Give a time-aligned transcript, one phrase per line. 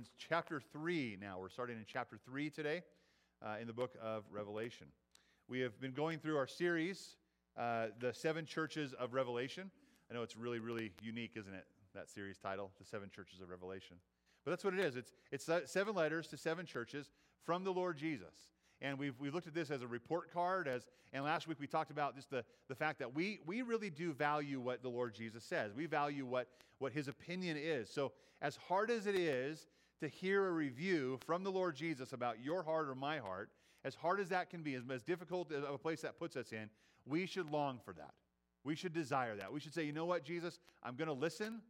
[0.00, 1.38] in chapter 3 now.
[1.38, 2.80] We're starting in chapter 3 today
[3.44, 4.86] uh, in the book of Revelation.
[5.46, 7.16] We have been going through our series,
[7.58, 9.70] uh, The Seven Churches of Revelation.
[10.10, 11.66] I know it's really, really unique, isn't it?
[11.94, 13.96] That series title, The Seven Churches of Revelation.
[14.42, 14.96] But that's what it is.
[14.96, 17.10] It's, it's seven letters to seven churches
[17.44, 18.52] from the Lord Jesus.
[18.80, 20.66] And we've, we've looked at this as a report card.
[20.66, 23.90] As, and last week we talked about just the, the fact that we, we really
[23.90, 25.74] do value what the Lord Jesus says.
[25.74, 26.48] We value what,
[26.78, 27.90] what his opinion is.
[27.90, 29.66] So, as hard as it is
[30.00, 33.50] to hear a review from the Lord Jesus about your heart or my heart,
[33.84, 36.52] as hard as that can be, as, as difficult of a place that puts us
[36.52, 36.68] in,
[37.06, 38.14] we should long for that.
[38.64, 39.52] We should desire that.
[39.52, 41.62] We should say, you know what, Jesus, I'm going to listen.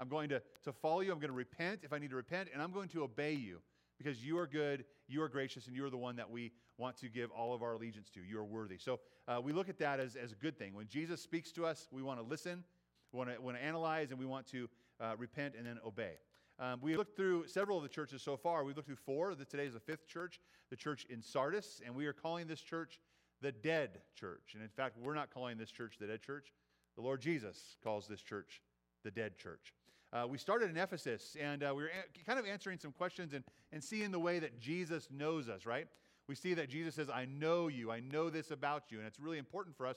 [0.00, 1.12] I'm going to, to follow you.
[1.12, 3.60] I'm going to repent if I need to repent, and I'm going to obey you
[3.98, 6.96] because you are good, you are gracious, and you are the one that we want
[6.96, 8.20] to give all of our allegiance to.
[8.20, 8.78] You are worthy.
[8.78, 10.74] So uh, we look at that as, as a good thing.
[10.74, 12.64] When Jesus speaks to us, we want to listen,
[13.12, 14.68] we want to, want to analyze, and we want to
[15.00, 16.14] uh, repent and then obey.
[16.58, 18.64] Um, we looked through several of the churches so far.
[18.64, 19.34] We've looked through four.
[19.34, 23.00] Today is the fifth church, the church in Sardis, and we are calling this church
[23.40, 24.52] the dead church.
[24.54, 26.52] And in fact, we're not calling this church the dead church.
[26.96, 28.62] The Lord Jesus calls this church
[29.02, 29.72] the dead church.
[30.12, 33.32] Uh, we started in Ephesus, and uh, we were a- kind of answering some questions
[33.32, 33.42] and,
[33.72, 35.88] and seeing the way that Jesus knows us, right?
[36.28, 39.18] We see that Jesus says, I know you, I know this about you, and it's
[39.18, 39.96] really important for us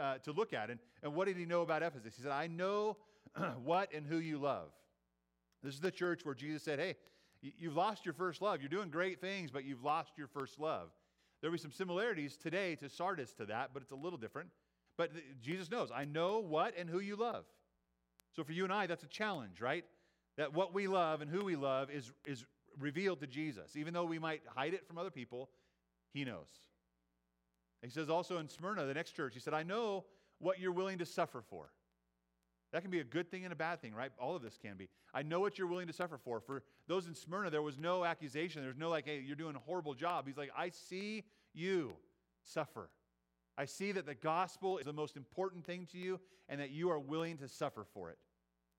[0.00, 0.70] uh, to look at.
[0.70, 2.16] And, and what did he know about Ephesus?
[2.16, 2.96] He said, I know
[3.62, 4.70] what and who you love.
[5.62, 6.96] This is the church where Jesus said, Hey,
[7.40, 8.60] you've lost your first love.
[8.60, 10.88] You're doing great things, but you've lost your first love.
[11.40, 14.50] There'll be some similarities today to Sardis to that, but it's a little different.
[14.98, 17.44] But Jesus knows, I know what and who you love.
[18.36, 19.84] So for you and I, that's a challenge, right?
[20.36, 22.44] That what we love and who we love is, is
[22.78, 23.76] revealed to Jesus.
[23.76, 25.48] Even though we might hide it from other people,
[26.12, 26.48] he knows.
[27.82, 30.04] He says also in Smyrna, the next church, he said, I know
[30.38, 31.70] what you're willing to suffer for.
[32.72, 34.12] That can be a good thing and a bad thing, right?
[34.18, 34.88] All of this can be.
[35.12, 36.40] I know what you're willing to suffer for.
[36.40, 38.62] For those in Smyrna, there was no accusation.
[38.62, 40.26] There's no like, hey, you're doing a horrible job.
[40.26, 41.92] He's like, I see you
[42.44, 42.88] suffer.
[43.58, 46.90] I see that the gospel is the most important thing to you and that you
[46.90, 48.18] are willing to suffer for it.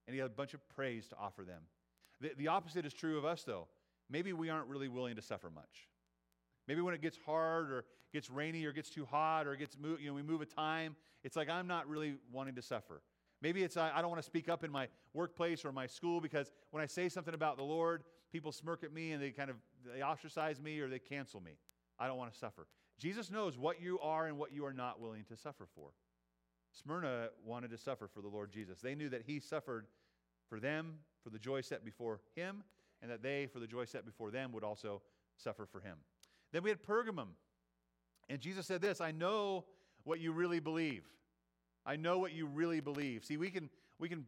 [0.08, 1.62] And he had a bunch of praise to offer them.
[2.22, 3.68] The, the opposite is true of us, though.
[4.10, 5.88] Maybe we aren't really willing to suffer much.
[6.68, 10.08] Maybe when it gets hard or gets rainy or gets too hot or gets you
[10.08, 13.02] know we move a time, it's like I'm not really wanting to suffer.
[13.42, 16.22] Maybe it's I, I don't want to speak up in my workplace or my school
[16.22, 19.50] because when I say something about the Lord, people smirk at me and they kind
[19.50, 19.58] of
[19.94, 21.58] they ostracize me or they cancel me.
[22.00, 22.68] I don't want to suffer.
[22.98, 25.90] Jesus knows what you are and what you are not willing to suffer for.
[26.72, 28.80] Smyrna wanted to suffer for the Lord Jesus.
[28.80, 29.88] They knew that he suffered
[30.48, 32.64] for them, for the joy set before him,
[33.02, 35.02] and that they, for the joy set before them, would also
[35.36, 35.98] suffer for him.
[36.52, 37.30] Then we had Pergamum.
[38.30, 39.66] And Jesus said this I know
[40.04, 41.04] what you really believe.
[41.86, 43.26] I know what you really believe.
[43.26, 43.70] See, we can,
[44.00, 44.26] we can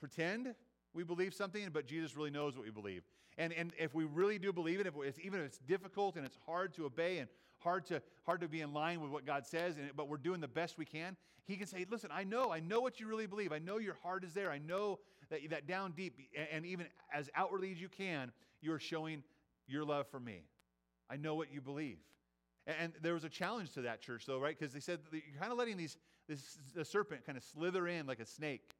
[0.00, 0.54] pretend
[0.94, 3.02] we believe something, but Jesus really knows what we believe.
[3.38, 6.26] And, and if we really do believe it, if it's, even if it's difficult and
[6.26, 9.46] it's hard to obey and hard to, hard to be in line with what God
[9.46, 11.16] says, and, but we're doing the best we can,
[11.46, 13.52] He can say, Listen, I know, I know what you really believe.
[13.52, 14.50] I know your heart is there.
[14.50, 14.98] I know
[15.30, 16.18] that, that down deep,
[16.52, 19.22] and, even as outwardly as you can, you're showing
[19.66, 20.44] your love for me.
[21.08, 21.98] I know what you believe.
[22.66, 24.56] And, and there was a challenge to that church, though, right?
[24.58, 25.96] Because they said you're kind of letting these,
[26.28, 28.70] this the serpent kind of slither in like a snake.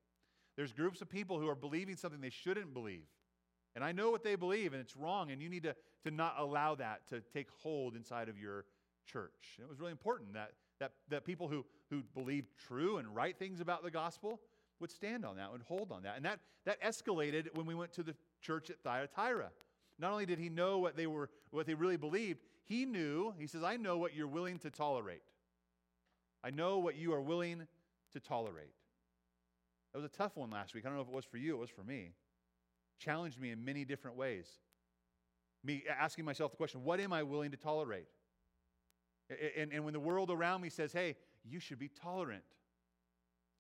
[0.57, 3.07] There's groups of people who are believing something they shouldn't believe.
[3.75, 6.35] And I know what they believe, and it's wrong, and you need to, to not
[6.39, 8.67] allow that to take hold inside of your
[9.07, 9.57] church.
[9.57, 13.37] And it was really important that, that, that people who, who believed true and right
[13.39, 14.41] things about the gospel
[14.81, 16.17] would stand on that, would hold on that.
[16.17, 19.51] And that, that escalated when we went to the church at Thyatira.
[19.99, 23.47] Not only did he know what they were, what they really believed, he knew, he
[23.47, 25.23] says, I know what you're willing to tolerate.
[26.45, 27.67] I know what you are willing
[28.13, 28.75] to tolerate.
[29.93, 30.85] That was a tough one last week.
[30.85, 32.13] I don't know if it was for you, it was for me
[33.03, 34.47] challenged me in many different ways.
[35.65, 38.07] Me asking myself the question, what am I willing to tolerate?
[39.57, 42.43] And, and when the world around me says, hey, you should be tolerant,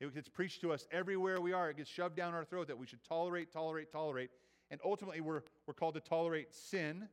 [0.01, 1.71] it gets preached to us everywhere we are.
[1.71, 4.31] It gets shoved down our throat that we should tolerate, tolerate, tolerate.
[4.71, 7.09] And ultimately, we're, we're called to tolerate sin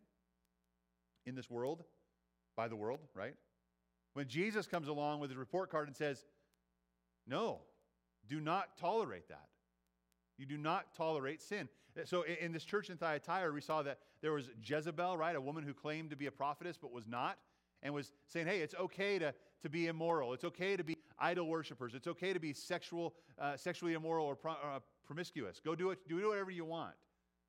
[1.26, 1.84] in this world,
[2.56, 3.36] by the world, right?
[4.20, 6.26] When Jesus comes along with his report card and says,
[7.26, 7.62] no,
[8.28, 9.48] do not tolerate that.
[10.38, 11.70] You do not tolerate sin.
[12.04, 15.38] So in this church in Thyatira, we saw that there was Jezebel, right?
[15.38, 17.38] A woman who claimed to be a prophetess but was not,
[17.82, 20.34] and was saying, hey, it's okay to, to be immoral.
[20.34, 21.94] It's okay to be idol worshippers.
[21.94, 25.62] It's okay to be sexual, uh, sexually immoral or pro- uh, promiscuous.
[25.64, 26.96] Go do it, do whatever you want.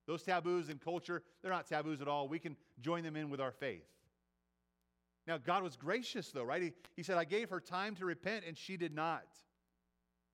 [0.06, 2.28] Those taboos in culture, they're not taboos at all.
[2.28, 3.88] We can join them in with our faith.
[5.30, 6.60] Now, God was gracious, though, right?
[6.60, 9.28] He, he said, I gave her time to repent, and she did not.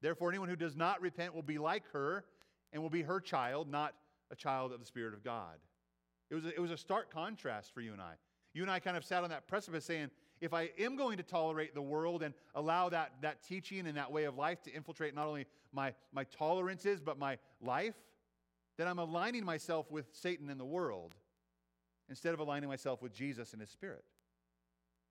[0.01, 2.25] Therefore, anyone who does not repent will be like her
[2.73, 3.93] and will be her child, not
[4.31, 5.59] a child of the Spirit of God.
[6.31, 8.15] It was, a, it was a stark contrast for you and I.
[8.55, 10.09] You and I kind of sat on that precipice saying,
[10.41, 14.11] if I am going to tolerate the world and allow that, that teaching and that
[14.11, 15.45] way of life to infiltrate not only
[15.75, 17.97] my, my tolerances, but my life,
[18.79, 21.15] then I'm aligning myself with Satan and the world
[22.09, 24.03] instead of aligning myself with Jesus and his spirit.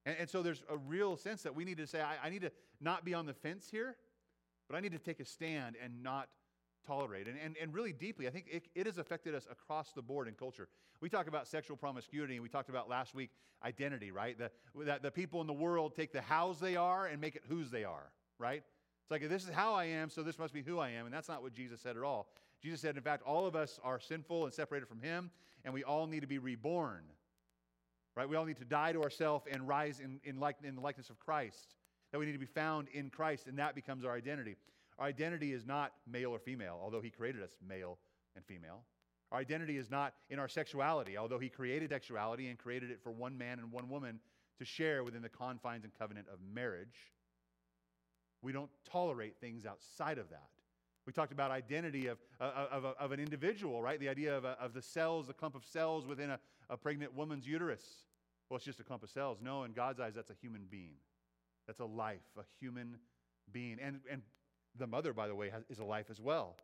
[0.05, 2.41] And, and so there's a real sense that we need to say, I, I need
[2.41, 3.95] to not be on the fence here,
[4.69, 6.29] but I need to take a stand and not
[6.85, 7.27] tolerate.
[7.27, 10.27] And, and, and really deeply, I think it, it has affected us across the board
[10.27, 10.67] in culture.
[11.01, 13.31] We talk about sexual promiscuity, and we talked about last week
[13.63, 14.37] identity, right?
[14.37, 14.51] The,
[14.85, 17.71] that the people in the world take the hows they are and make it whose
[17.71, 18.63] they are, right?
[19.01, 21.05] It's like, this is how I am, so this must be who I am.
[21.05, 22.27] And that's not what Jesus said at all.
[22.61, 25.29] Jesus said, in fact, all of us are sinful and separated from Him,
[25.63, 27.03] and we all need to be reborn,
[28.15, 28.27] right?
[28.27, 31.09] We all need to die to ourselves and rise in, in, like, in the likeness
[31.09, 31.75] of Christ.
[32.11, 34.55] That we need to be found in Christ, and that becomes our identity.
[34.97, 37.97] Our identity is not male or female, although He created us male
[38.35, 38.83] and female.
[39.31, 43.11] Our identity is not in our sexuality, although He created sexuality and created it for
[43.11, 44.19] one man and one woman
[44.59, 47.11] to share within the confines and covenant of marriage.
[48.41, 50.49] We don't tolerate things outside of that.
[51.05, 53.99] We talked about identity of, of, of, of an individual, right?
[53.99, 56.39] The idea of, of the cells, the clump of cells within a,
[56.69, 58.04] a pregnant woman's uterus.
[58.49, 59.39] Well, it's just a clump of cells.
[59.41, 60.95] No, in God's eyes, that's a human being.
[61.67, 62.97] That's a life, a human
[63.51, 63.77] being.
[63.81, 64.21] And, and
[64.77, 66.57] the mother, by the way, has, is a life as well.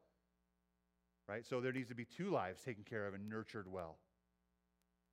[1.28, 1.46] Right?
[1.46, 3.98] So there needs to be two lives taken care of and nurtured well.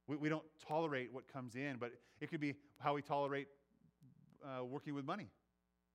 [0.07, 3.49] We, we don't tolerate what comes in, but it could be how we tolerate
[4.45, 5.29] uh, working with money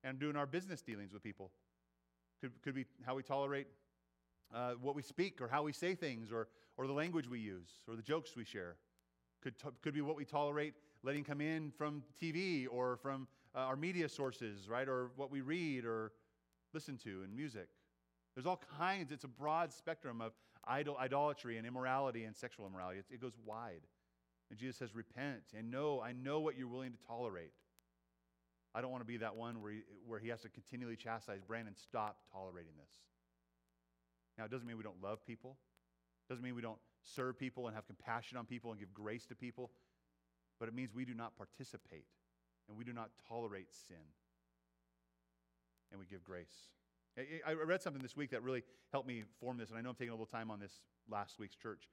[0.02, 1.50] and doing our business dealings with people.
[2.40, 3.68] Could, could be how we tolerate
[4.54, 7.68] uh, what we speak or how we say things or, or the language we use
[7.88, 8.76] or the jokes we share.
[9.44, 10.74] Could, t- could be what we tolerate
[11.04, 14.88] letting come in from TV or from uh, our media sources, right?
[14.88, 16.12] Or what we read or
[16.72, 17.68] listen to in music.
[18.34, 20.32] There's all kinds, it's a broad spectrum of
[20.66, 23.00] idol, idolatry and immorality and sexual immorality.
[23.00, 23.82] It, it goes wide.
[24.50, 27.52] And Jesus says, Repent and know, I know what you're willing to tolerate.
[28.74, 31.40] I don't want to be that one where he, where he has to continually chastise
[31.46, 32.90] Brandon, stop tolerating this.
[34.36, 35.58] Now, it doesn't mean we don't love people,
[36.28, 39.26] it doesn't mean we don't serve people and have compassion on people and give grace
[39.26, 39.70] to people,
[40.58, 42.06] but it means we do not participate
[42.68, 43.96] and we do not tolerate sin
[45.90, 46.68] and we give grace.
[47.46, 49.94] I read something this week that really helped me form this, and I know I'm
[49.94, 51.88] taking a little time on this last week's church.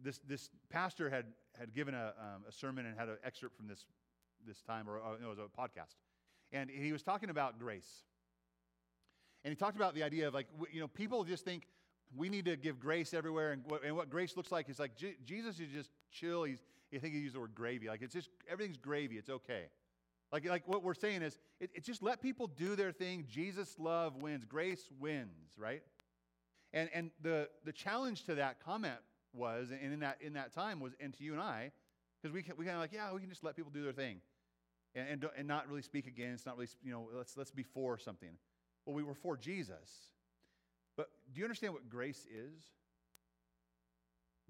[0.00, 1.24] This, this pastor had,
[1.58, 3.86] had given a, um, a sermon and had an excerpt from this,
[4.46, 5.96] this time, or uh, no, it was a podcast.
[6.52, 8.04] And he was talking about grace.
[9.44, 11.66] And he talked about the idea of like, you know, people just think
[12.16, 13.52] we need to give grace everywhere.
[13.52, 16.44] And what, and what grace looks like is like J- Jesus is just chill.
[16.44, 16.62] He's,
[16.94, 17.88] I think he used the word gravy.
[17.88, 19.18] Like it's just, everything's gravy.
[19.18, 19.64] It's okay.
[20.32, 23.24] Like, like what we're saying is, it, just let people do their thing.
[23.28, 25.82] Jesus' love wins, grace wins, right?
[26.72, 28.98] And, and the, the challenge to that comment
[29.32, 31.72] was, and in that, in that time was, and to you and I,
[32.20, 34.20] because we, we kind of like, yeah, we can just let people do their thing
[34.94, 37.96] and, and, and not really speak against, not really, you know, let's, let's be for
[37.96, 38.36] something.
[38.84, 40.10] Well, we were for Jesus.
[40.98, 42.60] But do you understand what grace is?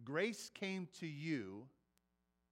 [0.03, 1.67] Grace came to you,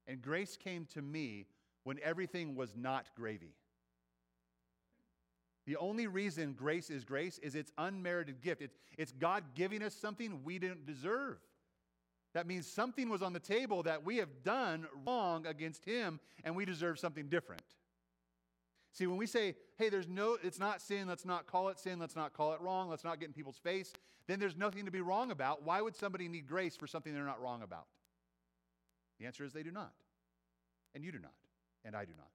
[0.06, 1.46] and grace came to me
[1.84, 3.54] when everything was not gravy.
[5.66, 8.60] The only reason grace is grace is its unmerited gift.
[8.60, 11.38] It's, it's God giving us something we didn't deserve.
[12.34, 16.54] That means something was on the table that we have done wrong against Him, and
[16.54, 17.62] we deserve something different.
[18.96, 21.98] See, when we say, hey, there's no, it's not sin, let's not call it sin,
[21.98, 23.92] let's not call it wrong, let's not get in people's face,
[24.26, 25.62] then there's nothing to be wrong about.
[25.64, 27.84] Why would somebody need grace for something they're not wrong about?
[29.20, 29.92] The answer is they do not.
[30.94, 31.34] And you do not
[31.84, 32.30] and I do not.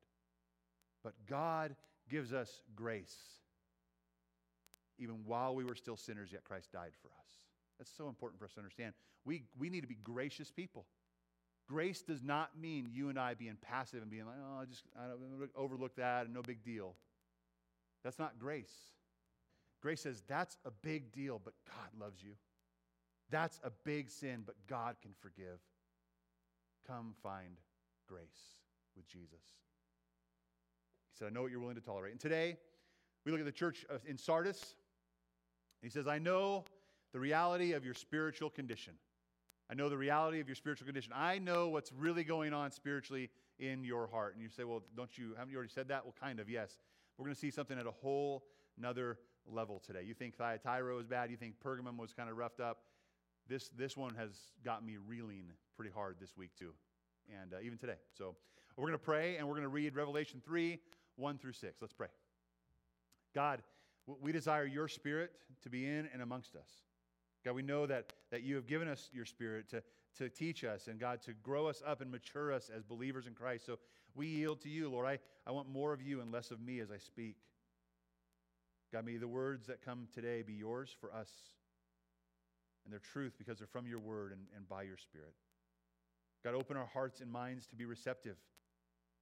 [1.04, 1.76] But God
[2.08, 3.18] gives us grace.
[5.00, 7.28] Even while we were still sinners, yet Christ died for us.
[7.80, 8.94] That's so important for us to understand.
[9.26, 10.86] We, we need to be gracious people.
[11.72, 14.84] Grace does not mean you and I being passive and being like, oh, I just
[14.94, 15.06] I
[15.56, 16.96] overlook that and no big deal.
[18.04, 18.74] That's not grace.
[19.82, 22.34] Grace says that's a big deal, but God loves you.
[23.30, 25.60] That's a big sin, but God can forgive.
[26.86, 27.56] Come find
[28.06, 28.58] grace
[28.98, 29.40] with Jesus.
[31.14, 32.12] He said, I know what you're willing to tolerate.
[32.12, 32.58] And today,
[33.26, 34.76] we look at the church in Sardis.
[35.82, 36.66] He says, I know
[37.14, 38.96] the reality of your spiritual condition.
[39.72, 41.14] I know the reality of your spiritual condition.
[41.16, 44.34] I know what's really going on spiritually in your heart.
[44.34, 46.04] And you say, well, don't you, haven't you already said that?
[46.04, 46.78] Well, kind of, yes.
[47.18, 48.44] We're going to see something at a whole
[48.78, 49.18] another
[49.50, 50.02] level today.
[50.06, 51.32] You think Thyatira was bad.
[51.32, 52.80] You think Pergamum was kind of roughed up.
[53.48, 54.32] This, this one has
[54.66, 55.46] got me reeling
[55.78, 56.74] pretty hard this week, too,
[57.42, 57.98] and uh, even today.
[58.18, 58.36] So
[58.76, 60.80] we're going to pray and we're going to read Revelation 3
[61.16, 61.78] 1 through 6.
[61.80, 62.08] Let's pray.
[63.34, 63.62] God,
[64.22, 65.32] we desire your spirit
[65.64, 66.70] to be in and amongst us.
[67.46, 69.84] God, we know that that you have given us your spirit to,
[70.18, 73.34] to teach us and God to grow us up and mature us as believers in
[73.34, 73.66] Christ.
[73.66, 73.78] So
[74.16, 75.06] we yield to you, Lord.
[75.06, 77.36] I, I want more of you and less of me as I speak.
[78.94, 81.30] God, may the words that come today be yours for us.
[82.84, 85.34] And they're truth because they're from your word and, and by your spirit.
[86.44, 88.38] God, open our hearts and minds to be receptive.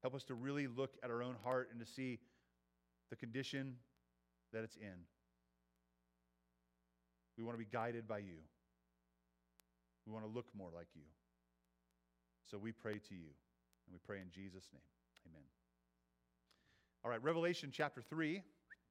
[0.01, 2.19] Help us to really look at our own heart and to see
[3.09, 3.75] the condition
[4.53, 5.05] that it's in.
[7.37, 8.37] We want to be guided by you.
[10.09, 11.03] We want to look more like you.
[12.49, 13.29] So we pray to you,
[13.85, 14.81] and we pray in Jesus' name.
[15.27, 15.43] Amen.
[17.03, 18.41] All right, Revelation chapter 3,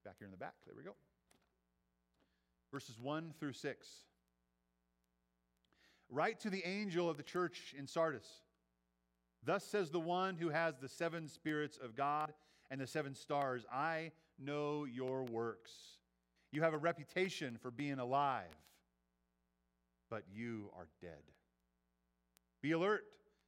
[0.05, 0.53] back here in the back.
[0.65, 0.95] There we go.
[2.71, 3.87] Verses 1 through 6.
[6.09, 8.27] Write to the angel of the church in Sardis.
[9.43, 12.33] Thus says the one who has the seven spirits of God
[12.71, 14.11] and the seven stars I
[14.41, 15.71] know your works.
[16.53, 18.55] You have a reputation for being alive
[20.09, 21.23] but you are dead.
[22.61, 23.05] Be alert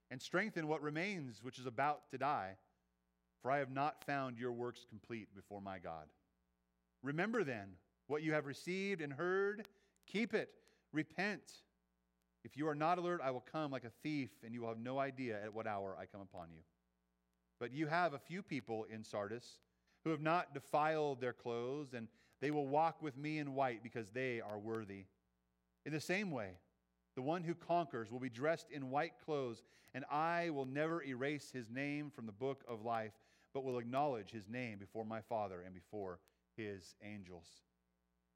[0.09, 2.55] and strengthen what remains, which is about to die,
[3.41, 6.07] for I have not found your works complete before my God.
[7.03, 7.69] Remember then
[8.07, 9.67] what you have received and heard,
[10.05, 10.49] keep it,
[10.91, 11.41] repent.
[12.43, 14.79] If you are not alert, I will come like a thief, and you will have
[14.79, 16.61] no idea at what hour I come upon you.
[17.59, 19.59] But you have a few people in Sardis
[20.03, 22.07] who have not defiled their clothes, and
[22.41, 25.05] they will walk with me in white because they are worthy.
[25.85, 26.51] In the same way,
[27.15, 31.51] the one who conquers will be dressed in white clothes, and I will never erase
[31.51, 33.13] his name from the book of life,
[33.53, 36.19] but will acknowledge his name before my Father and before
[36.55, 37.47] his angels.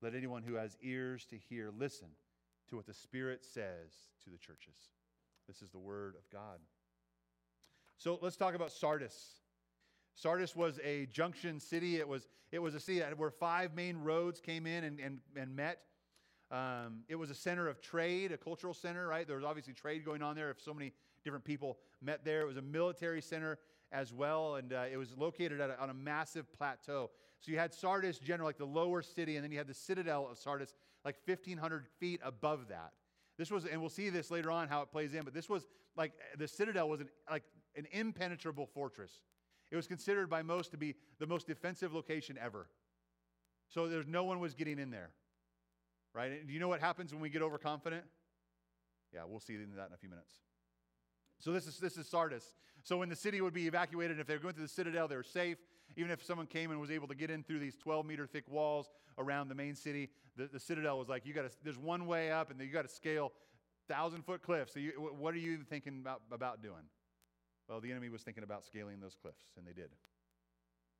[0.02, 2.10] Let anyone who has ears to hear listen
[2.70, 4.76] to what the Spirit says to the churches.
[5.48, 6.60] This is the word of God.
[7.98, 9.40] So let's talk about Sardis.
[10.16, 11.98] Sardis was a junction city.
[11.98, 15.56] It was, it was a city where five main roads came in and, and, and
[15.56, 15.80] met.
[16.52, 19.26] Um, it was a center of trade, a cultural center, right?
[19.26, 22.42] There was obviously trade going on there if so many different people met there.
[22.42, 23.58] It was a military center
[23.92, 27.10] as well, and uh, it was located a, on a massive plateau.
[27.40, 30.28] So you had Sardis, general, like the lower city, and then you had the citadel
[30.30, 30.74] of Sardis,
[31.04, 32.92] like 1,500 feet above that.
[33.38, 35.66] This was, and we'll see this later on how it plays in, but this was
[35.98, 37.44] like the citadel was an, like
[37.76, 39.12] an impenetrable fortress.
[39.72, 42.70] It was considered by most to be the most defensive location ever.
[43.68, 45.10] So there's no one was getting in there
[46.16, 46.32] right?
[46.32, 48.04] And do you know what happens when we get overconfident?
[49.14, 50.34] Yeah, we'll see that in a few minutes.
[51.40, 52.56] So this is this is Sardis.
[52.84, 55.16] So when the city would be evacuated, if they were going to the citadel, they
[55.16, 55.58] were safe.
[55.98, 58.46] Even if someone came and was able to get in through these 12 meter thick
[58.50, 61.58] walls around the main city, the, the citadel was like, you got to.
[61.64, 63.34] There's one way up, and you got to scale
[63.88, 64.74] thousand foot cliffs.
[64.74, 66.84] So you, what are you thinking about about doing?
[67.68, 69.90] Well, the enemy was thinking about scaling those cliffs, and they did.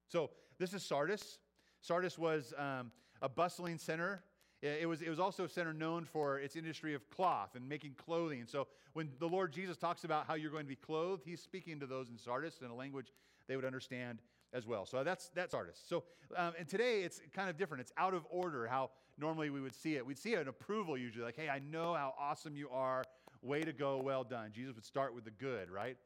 [0.08, 1.40] So this is Sardis.
[1.82, 2.92] Sardis was um,
[3.22, 4.24] a bustling center
[4.62, 7.94] it was, it was also a center known for its industry of cloth and making
[7.94, 8.46] clothing.
[8.48, 11.80] So when the Lord Jesus talks about how you're going to be clothed, he's speaking
[11.82, 13.14] to those in Sardis in a language
[13.48, 14.20] they would understand
[14.54, 14.86] as well.
[14.86, 15.82] So that's, that's Sardis.
[15.86, 16.04] So,
[16.36, 17.82] um, and today it's kind of different.
[17.82, 20.06] It's out of order how normally we would see it.
[20.06, 23.04] We'd see an approval usually, like, hey, I know how awesome you are.
[23.42, 24.52] Way to go, well done.
[24.54, 25.98] Jesus would start with the good, right?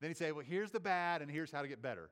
[0.00, 2.10] Then he'd say, well, here's the bad, and here's how to get better.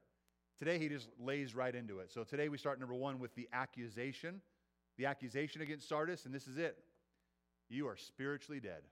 [0.59, 2.11] Today he just lays right into it.
[2.11, 4.41] So today we start number one with the accusation
[4.99, 6.77] the accusation against Sardis, and this is it
[7.69, 8.83] you are spiritually dead.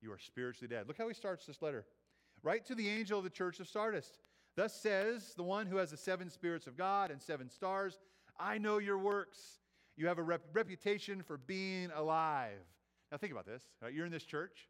[0.00, 0.86] You are spiritually dead.
[0.86, 1.84] Look how he starts this letter.
[2.42, 4.08] Write to the angel of the church of Sardis.
[4.56, 7.98] Thus says the one who has the seven spirits of God and seven stars
[8.38, 9.38] I know your works.
[9.96, 12.58] You have a rep- reputation for being alive.
[13.12, 13.62] Now, think about this.
[13.80, 13.92] Right?
[13.92, 14.68] You're in this church.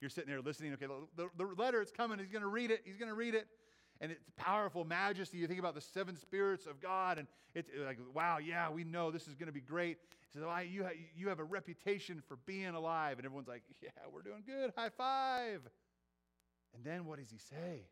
[0.00, 0.74] You're sitting there listening.
[0.74, 2.18] Okay, the, the letter, it's coming.
[2.18, 2.82] He's going to read it.
[2.84, 3.48] He's going to read it
[4.00, 5.38] and it's powerful majesty.
[5.38, 9.10] You think about the seven spirits of God, and it's like, wow, yeah, we know
[9.10, 9.98] this is going to be great.
[10.30, 10.86] He says, oh, you,
[11.16, 13.18] you have a reputation for being alive.
[13.18, 14.72] And everyone's like, yeah, we're doing good.
[14.76, 15.60] High five.
[16.74, 17.82] And then what does he say?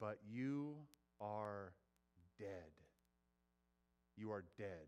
[0.00, 0.74] But you
[1.20, 1.72] are
[2.38, 2.48] dead.
[4.16, 4.86] You are dead.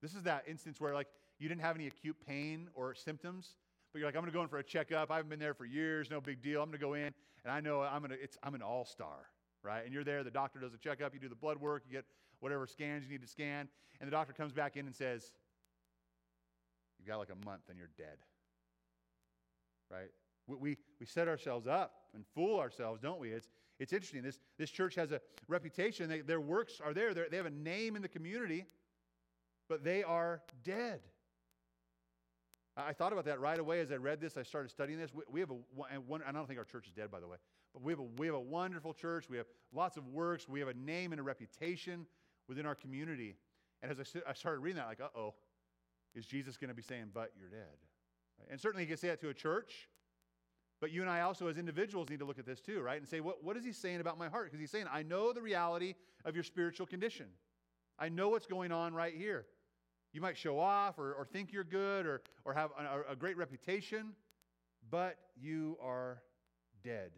[0.00, 3.56] This is that instance where, like, you didn't have any acute pain or symptoms,
[3.92, 5.10] but you're like, I'm going to go in for a checkup.
[5.10, 6.62] I haven't been there for years, no big deal.
[6.62, 7.12] I'm going to go in,
[7.44, 9.26] and I know I'm, it's, I'm an all star,
[9.62, 9.84] right?
[9.84, 12.04] And you're there, the doctor does a checkup, you do the blood work, you get
[12.40, 13.68] whatever scans you need to scan,
[14.00, 15.32] and the doctor comes back in and says,
[16.98, 18.16] You've got like a month and you're dead,
[19.90, 20.10] right?
[20.46, 23.30] We, we, we set ourselves up and fool ourselves, don't we?
[23.30, 23.48] It's,
[23.80, 24.22] it's interesting.
[24.22, 27.50] This, this church has a reputation, they, their works are there, They're, they have a
[27.50, 28.66] name in the community,
[29.68, 31.00] but they are dead.
[32.76, 34.36] I thought about that right away as I read this.
[34.36, 35.12] I started studying this.
[35.12, 35.56] We, we have a
[36.06, 37.36] one, I don't think our church is dead, by the way,
[37.74, 39.26] but we have, a, we have a wonderful church.
[39.28, 40.48] We have lots of works.
[40.48, 42.06] We have a name and a reputation
[42.48, 43.36] within our community.
[43.82, 45.34] And as I, I started reading that, like, uh oh,
[46.14, 47.76] is Jesus going to be saying, but you're dead?
[48.38, 48.48] Right?
[48.50, 49.88] And certainly he can say that to a church,
[50.80, 52.98] but you and I also, as individuals, need to look at this too, right?
[52.98, 54.46] And say, what, what is he saying about my heart?
[54.46, 57.26] Because he's saying, I know the reality of your spiritual condition.
[57.98, 59.46] I know what's going on right here.
[60.12, 63.36] You might show off or, or think you're good or, or have a, a great
[63.36, 64.12] reputation,
[64.90, 66.22] but you are
[66.84, 67.12] dead.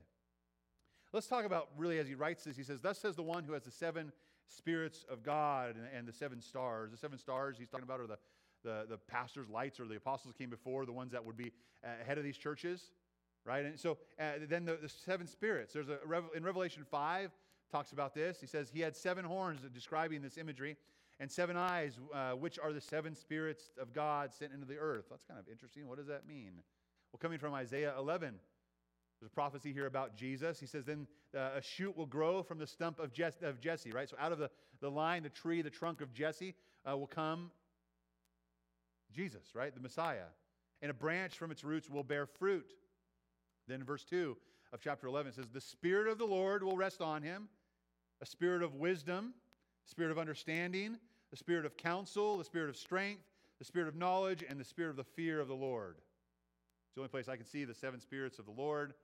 [1.13, 2.57] Let's talk about really as he writes this.
[2.57, 4.13] He says, Thus says the one who has the seven
[4.49, 6.91] spirits of God and, and the seven stars.
[6.91, 8.19] The seven stars he's talking about are the,
[8.63, 11.53] the, the pastors' lights or the apostles came before, the ones that would be
[12.03, 12.91] ahead of these churches,
[13.45, 13.65] right?
[13.65, 15.73] And so uh, then the, the, seven spirits.
[15.73, 15.99] There's a
[16.35, 17.31] in Revelation 5
[17.71, 18.41] talks about this.
[18.41, 20.77] He says he had seven horns describing this imagery
[21.21, 25.07] and seven eyes, uh, which are the seven spirits of God sent into the earth.
[25.11, 25.87] That's kind of interesting.
[25.87, 26.53] What does that mean?
[27.13, 28.35] Well, coming from Isaiah 11,
[29.21, 30.59] there's a prophecy here about Jesus.
[30.59, 31.07] He says, Then
[31.37, 34.09] uh, a shoot will grow from the stump of, of Jesse, right?
[34.09, 36.55] So out of the, the line, the tree, the trunk of Jesse
[36.91, 37.51] uh, will come
[39.13, 39.73] Jesus, right?
[39.73, 40.27] The Messiah.
[40.83, 42.75] And a branch from its roots will bear fruit.
[43.69, 44.37] Then verse 2
[44.73, 47.49] of chapter 11 says, The Spirit of the Lord will rest on him,
[48.21, 49.35] a spirit of wisdom
[49.85, 50.99] spirit of understanding,
[51.31, 53.23] the spirit of counsel, the spirit of strength,
[53.59, 55.97] the spirit of knowledge, and the spirit of the fear of the Lord.
[55.99, 58.95] It's the only place I can see the seven spirits of the Lord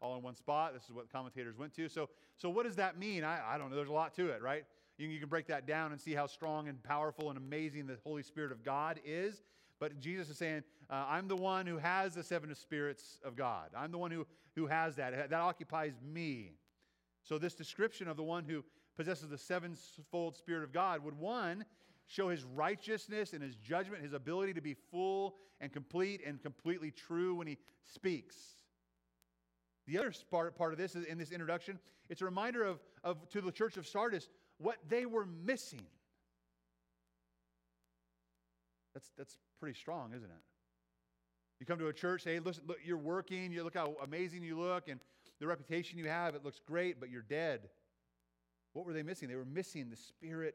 [0.00, 0.74] all in one spot.
[0.74, 1.88] This is what commentators went to.
[1.88, 3.24] So, so what does that mean?
[3.24, 3.76] I, I don't know.
[3.76, 4.64] There's a lot to it, right?
[4.98, 7.98] You, you can break that down and see how strong and powerful and amazing the
[8.04, 9.42] Holy Spirit of God is.
[9.78, 13.70] But Jesus is saying, uh, I'm the one who has the seven spirits of God.
[13.76, 15.30] I'm the one who, who has that.
[15.30, 16.52] That occupies me.
[17.22, 18.64] So, this description of the one who
[18.96, 21.64] possesses the sevenfold Spirit of God would one,
[22.06, 26.90] show his righteousness and his judgment, his ability to be full and complete and completely
[26.90, 27.58] true when he
[27.94, 28.36] speaks.
[29.86, 33.28] The other part, part of this is in this introduction, it's a reminder of, of
[33.30, 35.82] to the church of Sardis what they were missing.
[38.94, 40.42] That's, that's pretty strong, isn't it?
[41.60, 44.58] You come to a church, hey, listen, look, you're working, you look how amazing you
[44.58, 45.00] look, and
[45.38, 47.68] the reputation you have, it looks great, but you're dead.
[48.76, 49.30] What were they missing?
[49.30, 50.54] They were missing the Spirit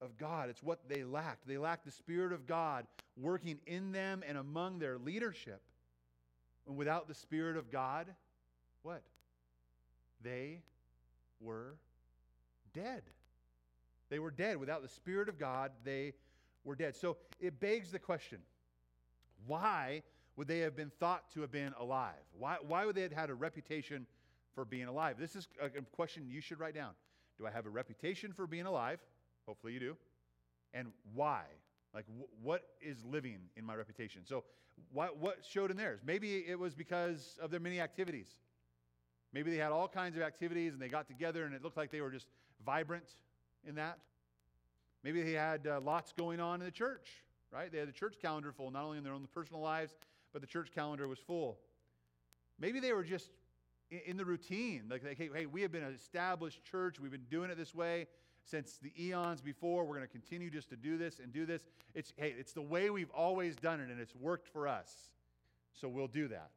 [0.00, 0.48] of God.
[0.48, 1.46] It's what they lacked.
[1.46, 5.60] They lacked the Spirit of God working in them and among their leadership.
[6.66, 8.06] And without the Spirit of God,
[8.80, 9.02] what?
[10.22, 10.62] They
[11.42, 11.74] were
[12.72, 13.02] dead.
[14.08, 14.56] They were dead.
[14.56, 16.14] Without the Spirit of God, they
[16.64, 16.96] were dead.
[16.96, 18.38] So it begs the question
[19.46, 20.02] why
[20.36, 22.14] would they have been thought to have been alive?
[22.38, 24.06] Why, why would they have had a reputation
[24.54, 25.16] for being alive?
[25.18, 26.92] This is a question you should write down.
[27.42, 29.00] Do I have a reputation for being alive?
[29.46, 29.96] Hopefully you do.
[30.74, 31.42] And why?
[31.92, 32.04] Like,
[32.40, 34.22] what is living in my reputation?
[34.24, 34.44] So,
[34.92, 36.00] what, what showed in theirs?
[36.06, 38.28] Maybe it was because of their many activities.
[39.32, 41.90] Maybe they had all kinds of activities and they got together and it looked like
[41.90, 42.28] they were just
[42.64, 43.16] vibrant
[43.66, 43.98] in that.
[45.02, 47.08] Maybe they had uh, lots going on in the church,
[47.50, 47.72] right?
[47.72, 49.96] They had the church calendar full, not only in their own personal lives,
[50.32, 51.58] but the church calendar was full.
[52.60, 53.30] Maybe they were just
[54.06, 54.84] in the routine.
[54.90, 56.98] Like, like hey, hey, we have been an established church.
[57.00, 58.06] We've been doing it this way
[58.44, 59.84] since the eons before.
[59.84, 61.62] We're going to continue just to do this and do this.
[61.94, 64.92] It's, hey, it's the way we've always done it, and it's worked for us.
[65.80, 66.50] So we'll do that.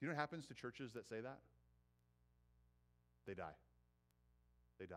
[0.00, 1.38] You know what happens to churches that say that?
[3.26, 3.56] They die.
[4.78, 4.96] They die.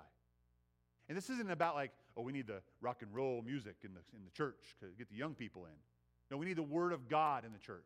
[1.10, 4.00] And this isn't about like, oh, we need the rock and roll music in the,
[4.16, 5.72] in the church to get the young people in.
[6.32, 7.84] No, we need the Word of God in the church.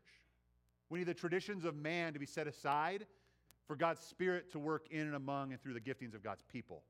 [0.90, 3.06] We need the traditions of man to be set aside
[3.68, 6.84] for God's Spirit to work in and among and through the giftings of God's people.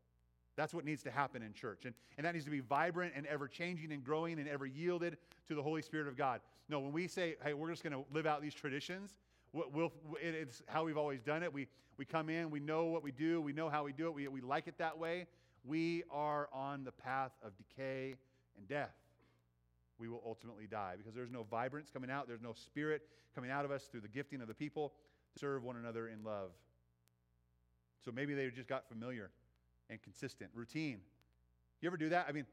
[0.55, 1.86] That's what needs to happen in church.
[1.86, 5.17] And, and that needs to be vibrant and ever changing and growing and ever yielded
[5.47, 6.41] to the Holy Spirit of God.
[6.69, 9.15] No, when we say, hey, we're just going to live out these traditions,
[9.53, 11.53] we'll, it's how we've always done it.
[11.53, 14.13] We, we come in, we know what we do, we know how we do it,
[14.13, 15.27] we, we like it that way.
[15.63, 18.15] We are on the path of decay
[18.57, 18.93] and death
[19.99, 23.03] we will ultimately die because there's no vibrance coming out, there's no spirit
[23.36, 24.93] coming out of us through the gifting of the people
[25.33, 26.51] to serve one another in love.
[28.03, 29.31] So maybe they just got familiar
[29.89, 30.99] and consistent, routine.
[31.81, 32.25] You ever do that?
[32.27, 32.45] I mean,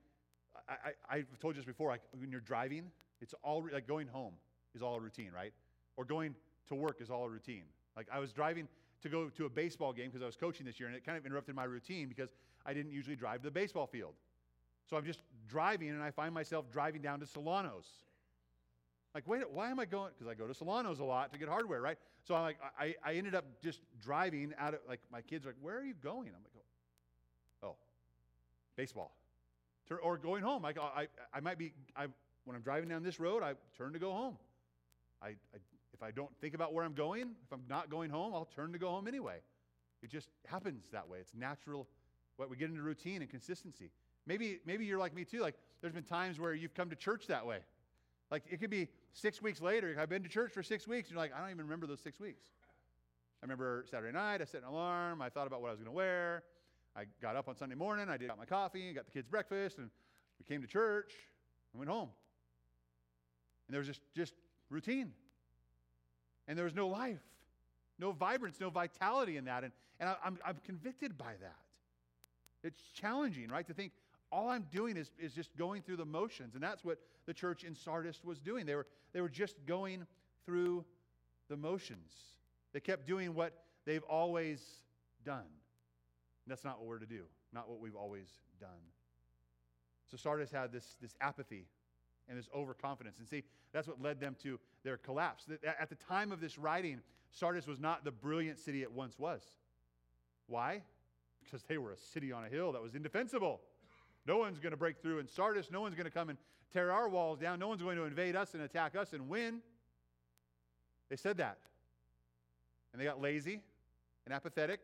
[1.08, 1.90] I, have told you this before.
[1.90, 4.34] Like when you're driving, it's all like going home
[4.74, 5.52] is all a routine, right?
[5.96, 6.34] Or going
[6.68, 7.64] to work is all a routine.
[7.96, 8.68] Like I was driving
[9.02, 11.18] to go to a baseball game because I was coaching this year, and it kind
[11.18, 12.30] of interrupted my routine because
[12.64, 14.14] I didn't usually drive to the baseball field.
[14.88, 17.88] So I'm just driving and I find myself driving down to Solano's.
[19.14, 20.10] Like, wait, why am I going?
[20.18, 21.96] Because I go to Solano's a lot to get hardware, right?
[22.24, 25.50] So I'm like, I, I ended up just driving out of, like, my kids are
[25.50, 26.28] like, where are you going?
[26.28, 26.64] I'm like,
[27.62, 27.76] oh, oh
[28.76, 29.14] baseball.
[30.02, 30.62] Or going home.
[30.62, 32.06] Like, I, I might be, I,
[32.44, 34.36] when I'm driving down this road, I turn to go home.
[35.22, 35.58] I, I,
[35.92, 38.72] if I don't think about where I'm going, if I'm not going home, I'll turn
[38.72, 39.36] to go home anyway.
[40.02, 41.18] It just happens that way.
[41.18, 41.86] It's natural.
[42.36, 43.90] What we get into routine and consistency.
[44.26, 45.40] Maybe, maybe you're like me too.
[45.40, 47.58] Like there's been times where you've come to church that way.
[48.30, 49.96] Like it could be six weeks later.
[49.98, 51.08] I've been to church for six weeks.
[51.08, 52.42] And you're like, I don't even remember those six weeks.
[53.42, 55.20] I remember Saturday night, I set an alarm.
[55.20, 56.42] I thought about what I was going to wear.
[56.96, 58.08] I got up on Sunday morning.
[58.08, 59.90] I did got my coffee, got the kids breakfast, and
[60.38, 61.12] we came to church
[61.72, 62.08] and went home.
[63.68, 64.34] And there was just, just
[64.70, 65.12] routine.
[66.48, 67.22] And there was no life,
[67.98, 69.64] no vibrance, no vitality in that.
[69.64, 71.56] And, and I, I'm, I'm convicted by that.
[72.62, 73.92] It's challenging, right, to think
[74.34, 76.54] all I'm doing is, is just going through the motions.
[76.54, 78.66] And that's what the church in Sardis was doing.
[78.66, 80.04] They were, they were just going
[80.44, 80.84] through
[81.48, 82.12] the motions.
[82.72, 83.52] They kept doing what
[83.86, 84.60] they've always
[85.24, 85.38] done.
[85.38, 88.26] And that's not what we're to do, not what we've always
[88.60, 88.70] done.
[90.10, 91.66] So Sardis had this, this apathy
[92.28, 93.20] and this overconfidence.
[93.20, 95.44] And see, that's what led them to their collapse.
[95.80, 99.42] At the time of this writing, Sardis was not the brilliant city it once was.
[100.48, 100.82] Why?
[101.44, 103.60] Because they were a city on a hill that was indefensible.
[104.26, 105.70] No one's going to break through in Sardis.
[105.70, 106.38] No one's going to come and
[106.72, 107.58] tear our walls down.
[107.58, 109.60] No one's going to invade us and attack us and win.
[111.10, 111.58] They said that.
[112.92, 113.60] And they got lazy
[114.24, 114.80] and apathetic.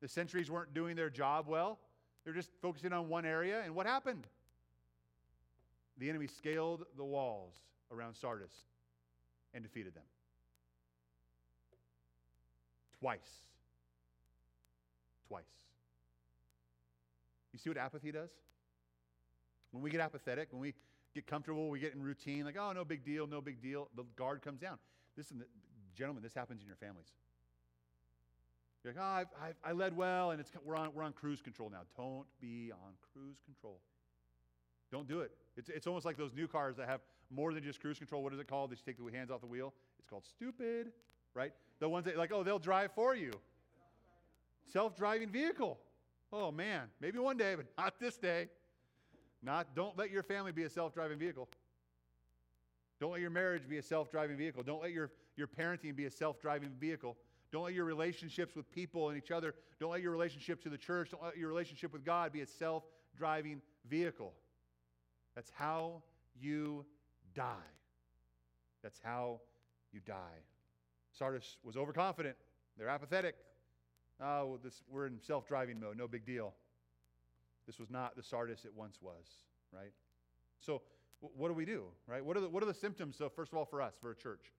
[0.00, 1.78] The sentries weren't doing their job well.
[2.24, 3.62] They're just focusing on one area.
[3.64, 4.26] And what happened?
[5.98, 7.54] The enemy scaled the walls
[7.92, 8.52] around Sardis
[9.54, 10.04] and defeated them.
[13.00, 13.18] Twice.
[15.28, 15.44] Twice.
[17.52, 18.30] You see what apathy does?
[19.70, 20.74] When we get apathetic, when we
[21.14, 24.04] get comfortable, we get in routine, like, oh, no big deal, no big deal, the
[24.16, 24.78] guard comes down.
[25.16, 25.42] Listen,
[25.94, 27.12] gentlemen, this happens in your families.
[28.84, 31.80] You're like, oh, i led well, and it's, we're, on, we're on cruise control now.
[31.96, 33.80] Don't be on cruise control.
[34.90, 35.32] Don't do it.
[35.56, 37.00] It's, it's almost like those new cars that have
[37.30, 38.22] more than just cruise control.
[38.22, 38.70] What is it called?
[38.70, 39.74] They you take the hands off the wheel?
[39.98, 40.92] It's called stupid,
[41.34, 41.52] right?
[41.80, 43.32] The ones that, like, oh, they'll drive for you.
[44.72, 45.78] Self driving vehicle.
[46.32, 46.82] Oh, man.
[47.00, 48.48] Maybe one day, but not this day.
[49.42, 51.48] Not, don't let your family be a self driving vehicle.
[53.00, 54.62] Don't let your marriage be a self driving vehicle.
[54.62, 57.16] Don't let your, your parenting be a self driving vehicle.
[57.52, 60.76] Don't let your relationships with people and each other, don't let your relationship to the
[60.76, 62.84] church, don't let your relationship with God be a self
[63.16, 64.34] driving vehicle.
[65.34, 66.02] That's how
[66.38, 66.84] you
[67.34, 67.54] die.
[68.82, 69.40] That's how
[69.92, 70.42] you die.
[71.18, 72.36] Sardis was overconfident.
[72.76, 73.34] They're apathetic.
[74.20, 75.96] Oh, this, we're in self driving mode.
[75.96, 76.54] No big deal.
[77.68, 79.26] This was not the Sardis it once was,
[79.72, 79.92] right?
[80.58, 80.80] So,
[81.20, 82.24] what do we do, right?
[82.24, 84.16] What are the, what are the symptoms, so first of all, for us, for a
[84.16, 84.52] church?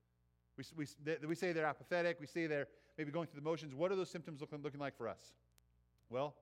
[0.57, 2.17] We, we, we say they're apathetic.
[2.19, 2.67] We say they're
[2.99, 3.73] maybe going through the motions.
[3.73, 5.33] What are those symptoms looking, looking like for us?
[6.11, 6.35] Well,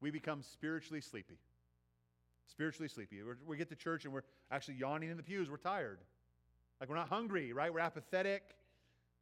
[0.00, 1.38] we become spiritually sleepy.
[2.46, 3.22] Spiritually sleepy.
[3.22, 5.48] We're, we get to church and we're actually yawning in the pews.
[5.48, 6.00] We're tired.
[6.80, 7.72] Like we're not hungry, right?
[7.72, 8.42] We're apathetic,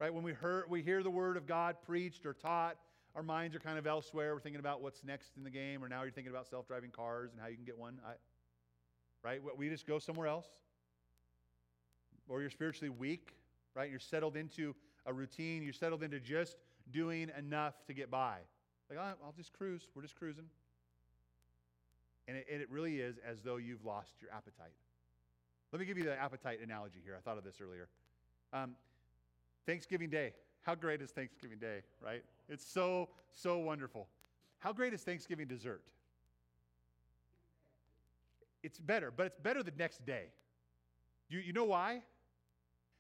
[0.01, 0.13] right?
[0.13, 2.77] When we, hear we hear the word of God preached or taught,
[3.15, 4.35] our minds are kind of elsewhere.
[4.35, 6.91] We're thinking about what's next in the game, or now you're thinking about self driving
[6.91, 8.01] cars and how you can get one.
[8.07, 8.13] I,
[9.23, 9.41] right?
[9.57, 10.47] We just go somewhere else.
[12.29, 13.35] Or you're spiritually weak,
[13.75, 13.91] right?
[13.91, 14.75] You're settled into
[15.07, 15.63] a routine.
[15.63, 16.57] You're settled into just
[16.91, 18.39] doing enough to get by.
[18.89, 19.89] Like, oh, I'll just cruise.
[19.95, 20.45] We're just cruising.
[22.29, 24.73] And it, and it really is as though you've lost your appetite.
[25.73, 27.15] Let me give you the appetite analogy here.
[27.17, 27.89] I thought of this earlier.
[28.53, 28.73] Um,
[29.67, 30.35] Thanksgiving Day.
[30.63, 32.23] How great is Thanksgiving Day, right?
[32.49, 34.07] It's so, so wonderful.
[34.61, 35.83] How great is Thanksgiving dessert?
[38.63, 40.27] It's better, but it's better the next day.
[41.29, 42.03] You, you know why?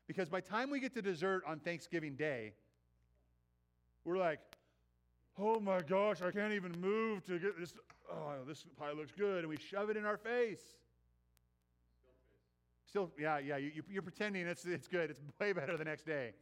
[0.08, 2.52] Because by the time we get to dessert on Thanksgiving Day,
[4.04, 4.40] we're like,
[5.38, 7.74] oh my gosh, I can't even move to get this.
[8.10, 9.40] Oh, this pie looks good.
[9.40, 10.60] And we shove it in our face.
[12.88, 15.10] Still, yeah, yeah, you, you're pretending it's, it's good.
[15.10, 16.32] It's way better the next day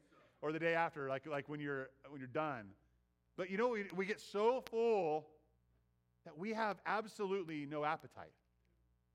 [0.42, 2.66] or the day after, like, like when, you're, when you're done.
[3.36, 5.26] But you know, we, we get so full
[6.24, 8.32] that we have absolutely no appetite,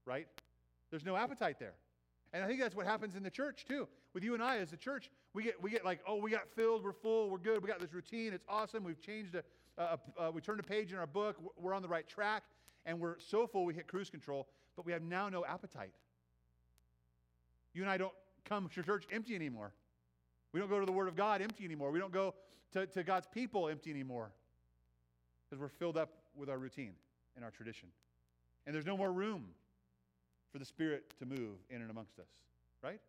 [0.05, 0.27] right?
[0.89, 1.73] There's no appetite there.
[2.33, 3.88] And I think that's what happens in the church too.
[4.13, 6.49] With you and I as a church, we get, we get like, oh, we got
[6.55, 9.43] filled, we're full, we're good, we got this routine, it's awesome, we've changed, a,
[9.77, 12.43] a, a, uh, we turned a page in our book, we're on the right track,
[12.85, 15.93] and we're so full we hit cruise control, but we have now no appetite.
[17.73, 18.13] You and I don't
[18.45, 19.73] come to church empty anymore.
[20.55, 21.91] We don't go to the Word of God empty anymore.
[21.91, 22.33] We don't go
[22.71, 24.31] to, to God's people empty anymore
[25.43, 26.93] because we're filled up with our routine
[27.35, 27.89] and our tradition.
[28.65, 29.47] And there's no more room
[30.53, 32.29] for the Spirit to move in and amongst us,
[32.81, 33.01] right?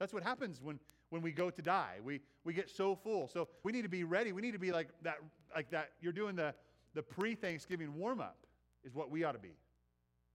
[0.00, 1.98] That's what happens when, when we go to die.
[2.02, 3.28] We, we get so full.
[3.28, 4.32] So we need to be ready.
[4.32, 5.18] We need to be like that,
[5.54, 5.90] like that.
[6.00, 6.54] You're doing the,
[6.94, 8.38] the pre Thanksgiving warm up,
[8.84, 9.54] is what we ought to be.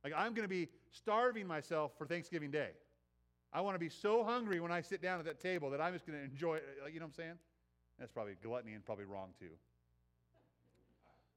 [0.05, 2.69] Like, I'm going to be starving myself for Thanksgiving Day.
[3.51, 5.93] I want to be so hungry when I sit down at that table that I'm
[5.93, 6.63] just going to enjoy it.
[6.93, 7.33] You know what I'm saying?
[7.97, 9.51] That's probably gluttony and probably wrong too.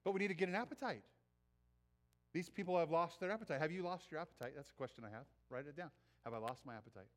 [0.04, 1.02] But we need to get an appetite.
[2.32, 3.60] These people have lost their appetite.
[3.60, 4.52] Have you lost your appetite?
[4.56, 5.24] That's a question I have.
[5.50, 5.90] Write it down.
[6.24, 7.08] Have I lost my appetite?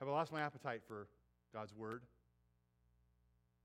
[0.00, 1.08] Have I lost my appetite for
[1.52, 2.02] God's word?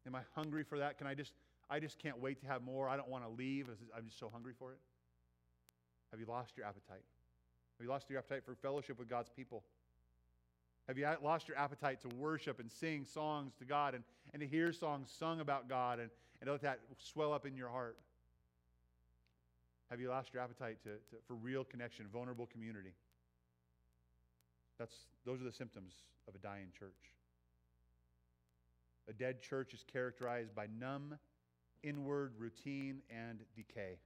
[0.06, 0.98] Am I hungry for that?
[0.98, 1.34] Can I just
[1.70, 2.88] I just can't wait to have more.
[2.88, 3.68] I don't want to leave.
[3.96, 4.80] I'm just so hungry for it.
[6.12, 7.04] Have you lost your appetite?
[7.78, 9.64] Have you lost your appetite for fellowship with God's people?
[10.88, 14.48] Have you lost your appetite to worship and sing songs to God and, and to
[14.48, 16.10] hear songs sung about God and,
[16.42, 17.98] and let that swell up in your heart?
[19.90, 22.94] Have you lost your appetite to, to, for real connection, vulnerable community?
[24.80, 24.96] That's,
[25.26, 25.94] those are the symptoms
[26.28, 26.92] of a dying church.
[29.10, 31.18] A dead church is characterized by numb,
[31.84, 33.98] inward routine and decay.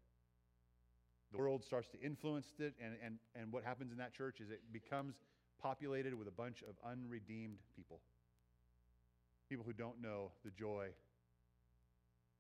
[1.31, 4.49] The world starts to influence it, and, and, and what happens in that church is
[4.49, 5.15] it becomes
[5.61, 7.99] populated with a bunch of unredeemed people.
[9.49, 10.87] People who don't know the joy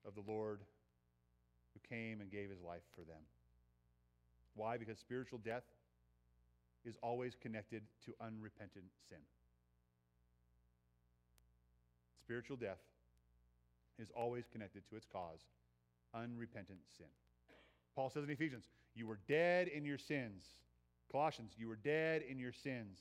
[0.05, 0.61] of the Lord
[1.73, 3.21] who came and gave his life for them.
[4.55, 4.77] Why?
[4.77, 5.63] Because spiritual death
[6.85, 9.19] is always connected to unrepentant sin.
[12.19, 12.79] Spiritual death
[13.99, 15.41] is always connected to its cause,
[16.13, 17.07] unrepentant sin.
[17.95, 20.45] Paul says in Ephesians, You were dead in your sins.
[21.11, 22.99] Colossians, you were dead in your sins.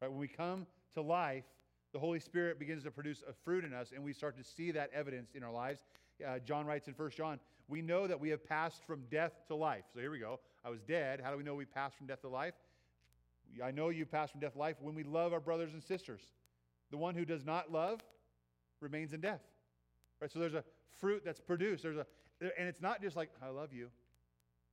[0.00, 0.10] Right?
[0.10, 1.44] When we come to life,
[1.92, 4.72] the Holy Spirit begins to produce a fruit in us, and we start to see
[4.72, 5.80] that evidence in our lives.
[6.26, 9.54] Uh, John writes in 1 John, we know that we have passed from death to
[9.54, 9.84] life.
[9.94, 10.40] So here we go.
[10.64, 11.20] I was dead.
[11.22, 12.54] How do we know we passed from death to life?
[13.62, 16.20] I know you passed from death to life when we love our brothers and sisters.
[16.90, 18.00] The one who does not love
[18.80, 19.40] remains in death.
[20.20, 20.30] Right?
[20.30, 20.64] So there's a
[21.00, 21.82] fruit that's produced.
[21.82, 22.06] There's a,
[22.40, 23.88] and it's not just like, I love you.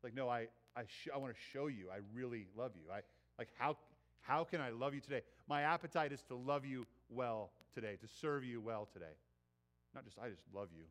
[0.03, 2.91] Like, no, I, I, sh- I want to show you I really love you.
[2.91, 3.01] I,
[3.37, 3.77] like, how,
[4.21, 5.21] how can I love you today?
[5.47, 9.13] My appetite is to love you well today, to serve you well today.
[9.93, 10.83] Not just, I just love you.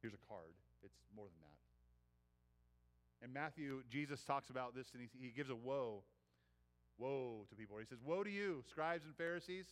[0.00, 0.52] Here's a card.
[0.84, 3.26] It's more than that.
[3.26, 6.02] In Matthew, Jesus talks about this and he, he gives a woe.
[6.98, 7.78] Woe to people.
[7.78, 9.66] He says, Woe to you, scribes and Pharisees,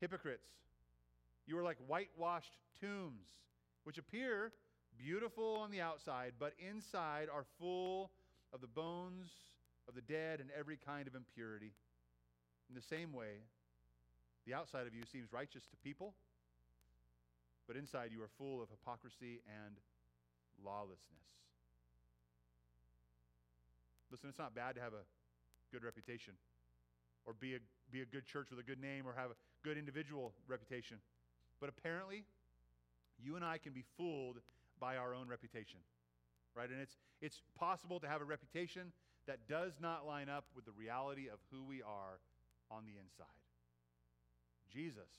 [0.00, 0.48] hypocrites.
[1.46, 3.28] You are like whitewashed tombs,
[3.84, 4.52] which appear
[4.98, 8.10] beautiful on the outside, but inside are full
[8.52, 9.30] of the bones
[9.88, 11.72] of the dead and every kind of impurity.
[12.68, 13.42] In the same way,
[14.46, 16.14] the outside of you seems righteous to people,
[17.66, 19.76] but inside you are full of hypocrisy and
[20.64, 21.26] lawlessness.
[24.10, 25.04] Listen, it's not bad to have a
[25.72, 26.34] good reputation
[27.26, 27.58] or be a,
[27.90, 30.98] be a good church with a good name or have a good individual reputation.
[31.60, 32.24] But apparently,
[33.22, 34.36] you and I can be fooled
[34.80, 35.80] by our own reputation.
[36.54, 36.70] Right?
[36.70, 38.92] And it's, it's possible to have a reputation
[39.26, 42.22] that does not line up with the reality of who we are
[42.70, 43.40] on the inside.
[44.72, 45.10] Jesus,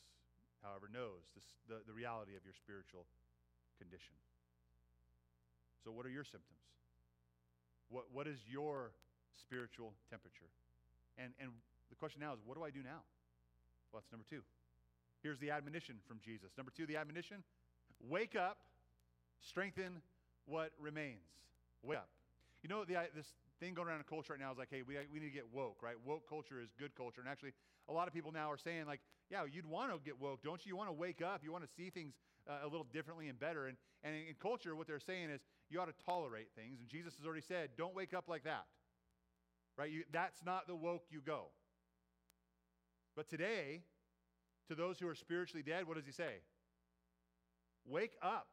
[0.63, 3.05] however, knows this, the, the reality of your spiritual
[3.79, 4.15] condition.
[5.83, 6.59] So, what are your symptoms?
[7.89, 8.91] What, what is your
[9.39, 10.51] spiritual temperature?
[11.17, 11.51] And, and
[11.89, 13.07] the question now is, what do I do now?
[13.91, 14.43] Well, that's number two.
[15.23, 16.51] Here's the admonition from Jesus.
[16.57, 17.43] Number two, the admonition
[18.03, 18.66] wake up,
[19.41, 20.01] strengthen
[20.45, 21.27] what remains.
[21.83, 22.09] Wake up.
[22.63, 23.27] You know, the, this
[23.59, 25.45] thing going around in culture right now is like, hey, we, we need to get
[25.53, 25.95] woke, right?
[26.05, 27.21] Woke culture is good culture.
[27.21, 27.53] And actually,
[27.89, 30.65] a lot of people now are saying, like, yeah, you'd want to get woke, don't
[30.65, 30.69] you?
[30.69, 31.41] You want to wake up.
[31.43, 32.13] You want to see things
[32.49, 33.67] uh, a little differently and better.
[33.67, 36.79] And, and in, in culture, what they're saying is you ought to tolerate things.
[36.79, 38.65] And Jesus has already said, don't wake up like that,
[39.77, 39.91] right?
[39.91, 41.47] You, that's not the woke you go.
[43.15, 43.81] But today,
[44.67, 46.41] to those who are spiritually dead, what does he say?
[47.85, 48.47] Wake up.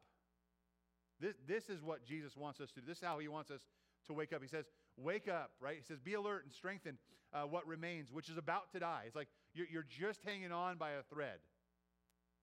[1.19, 2.87] This, this is what Jesus wants us to do.
[2.87, 3.61] This is how he wants us
[4.07, 4.41] to wake up.
[4.41, 4.65] He says,
[4.97, 5.75] Wake up, right?
[5.77, 6.97] He says, Be alert and strengthen
[7.33, 9.03] uh, what remains, which is about to die.
[9.07, 11.39] It's like you're, you're just hanging on by a thread.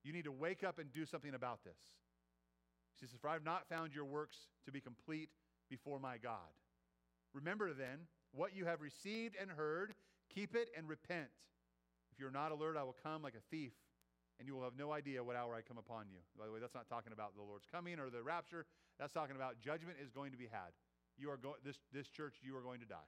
[0.03, 1.79] You need to wake up and do something about this.
[2.99, 5.29] He says, For I have not found your works to be complete
[5.69, 6.37] before my God.
[7.33, 9.93] Remember then what you have received and heard,
[10.33, 11.29] keep it and repent.
[12.11, 13.73] If you're not alert, I will come like a thief,
[14.43, 16.19] and you will have no idea what hour I come upon you.
[16.37, 18.65] By the way, that's not talking about the Lord's coming or the rapture.
[18.99, 20.75] That's talking about judgment is going to be had.
[21.17, 23.07] You are this this church, you are going to die.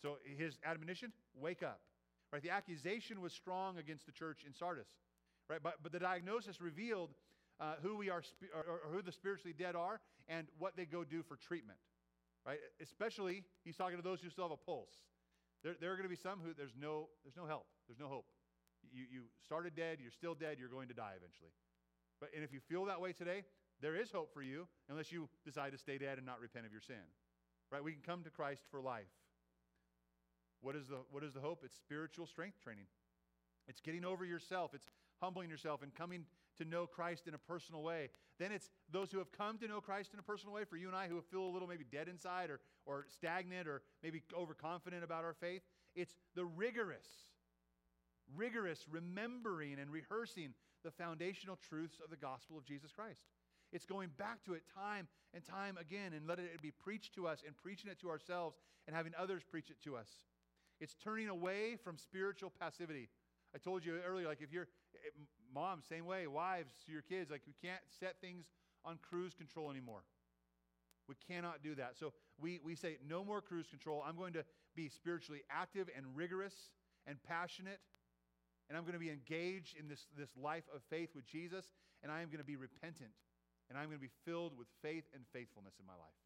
[0.00, 1.80] So his admonition, wake up.
[2.32, 2.42] Right?
[2.42, 4.88] The accusation was strong against the church in Sardis.
[5.50, 5.60] Right?
[5.62, 7.10] But, but the diagnosis revealed
[7.60, 8.22] uh, who we are,
[8.54, 11.78] or, or who the spiritually dead are, and what they go do for treatment.
[12.46, 12.60] Right?
[12.82, 14.88] Especially, he's talking to those who still have a pulse.
[15.62, 17.66] There, there are going to be some who there's no, there's no help.
[17.88, 18.26] There's no hope.
[18.92, 21.50] You, you started dead, you're still dead, you're going to die eventually.
[22.20, 23.44] But, and if you feel that way today,
[23.80, 26.72] there is hope for you unless you decide to stay dead and not repent of
[26.72, 27.04] your sin.
[27.70, 27.82] Right?
[27.82, 29.10] We can come to Christ for life.
[30.60, 31.62] What is the, what is the hope?
[31.64, 32.86] It's spiritual strength training.
[33.68, 34.72] It's getting over yourself.
[34.74, 34.88] It's
[35.20, 36.24] humbling yourself and coming
[36.58, 38.10] to know Christ in a personal way.
[38.38, 40.88] Then it's those who have come to know Christ in a personal way, for you
[40.88, 45.04] and I who feel a little maybe dead inside or, or stagnant or maybe overconfident
[45.04, 45.62] about our faith.
[45.94, 47.06] It's the rigorous,
[48.36, 53.20] rigorous remembering and rehearsing the foundational truths of the gospel of Jesus Christ.
[53.72, 57.26] It's going back to it time and time again and letting it be preached to
[57.26, 58.56] us and preaching it to ourselves
[58.86, 60.08] and having others preach it to us.
[60.80, 63.08] It's turning away from spiritual passivity.
[63.54, 65.10] I told you earlier, like if you're eh,
[65.52, 68.46] mom, same way, wives, your kids, like we can't set things
[68.84, 70.02] on cruise control anymore.
[71.08, 71.96] We cannot do that.
[71.98, 74.02] So we, we say, no more cruise control.
[74.06, 76.54] I'm going to be spiritually active and rigorous
[77.06, 77.80] and passionate.
[78.68, 81.66] And I'm going to be engaged in this, this life of faith with Jesus.
[82.02, 83.12] And I am going to be repentant.
[83.68, 86.20] And I'm going to be filled with faith and faithfulness in my life.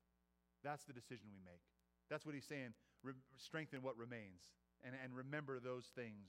[0.64, 1.62] That's the decision we make.
[2.10, 2.74] That's what he's saying.
[3.02, 4.42] Re- strengthen what remains
[4.84, 6.26] and, and remember those things.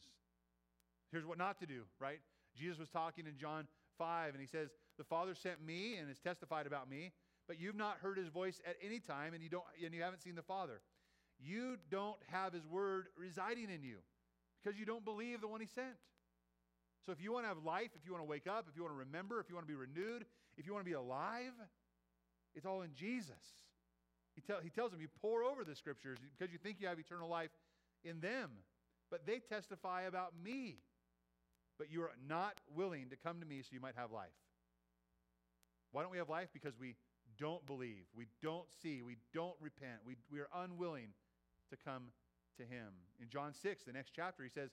[1.12, 2.20] Here's what not to do, right?
[2.56, 3.68] Jesus was talking in John
[3.98, 7.12] 5, and he says, The Father sent me and has testified about me,
[7.48, 10.22] but you've not heard his voice at any time, and you, don't, and you haven't
[10.22, 10.82] seen the Father.
[11.40, 13.98] You don't have his word residing in you
[14.62, 15.96] because you don't believe the one he sent.
[17.06, 18.84] So if you want to have life, if you want to wake up, if you
[18.84, 20.26] want to remember, if you want to be renewed,
[20.58, 21.54] if you want to be alive,
[22.56, 23.66] it's all in Jesus.
[24.36, 27.00] He, tell, he tells them, You pore over the scriptures because you think you have
[27.00, 27.52] eternal life
[28.04, 28.52] in them,
[29.10, 30.78] but they testify about me.
[31.78, 34.36] But you are not willing to come to me so you might have life.
[35.92, 36.50] Why don't we have life?
[36.54, 36.96] Because we
[37.40, 41.08] don't believe, we don't see, we don't repent, we, we are unwilling
[41.70, 42.12] to come
[42.60, 42.94] to Him.
[43.22, 44.70] In John 6, the next chapter, he says,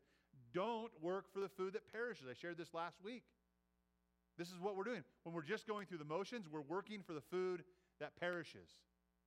[0.53, 2.27] Don't work for the food that perishes.
[2.31, 3.22] I shared this last week.
[4.38, 5.03] This is what we're doing.
[5.22, 7.64] When we're just going through the motions, we're working for the food
[8.01, 8.68] that perishes.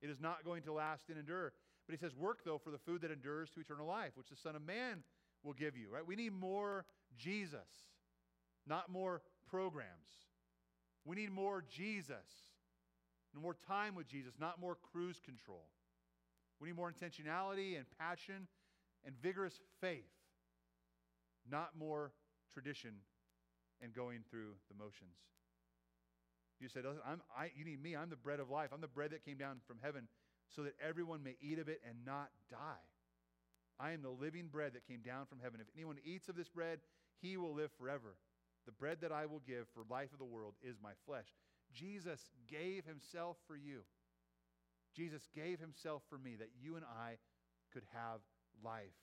[0.00, 1.52] It is not going to last and endure.
[1.86, 4.36] But he says, Work, though, for the food that endures to eternal life, which the
[4.36, 5.02] Son of Man
[5.42, 6.06] will give you, right?
[6.06, 6.84] We need more
[7.18, 7.58] Jesus,
[8.66, 9.90] not more programs.
[11.04, 12.14] We need more Jesus,
[13.34, 15.64] more time with Jesus, not more cruise control.
[16.60, 18.46] We need more intentionality and passion
[19.04, 20.10] and vigorous faith,
[21.50, 22.12] not more
[22.52, 22.90] tradition
[23.82, 25.16] and going through the motions.
[26.60, 27.96] You said, I'm, I, You need me.
[27.96, 28.70] I'm the bread of life.
[28.72, 30.08] I'm the bread that came down from heaven
[30.54, 32.84] so that everyone may eat of it and not die.
[33.78, 35.60] I am the living bread that came down from heaven.
[35.60, 36.80] If anyone eats of this bread,
[37.22, 38.16] he will live forever.
[38.66, 41.24] The bread that I will give for life of the world is my flesh.
[41.72, 43.80] Jesus gave himself for you.
[44.94, 47.16] Jesus gave himself for me that you and I
[47.72, 48.20] could have
[48.64, 48.98] life.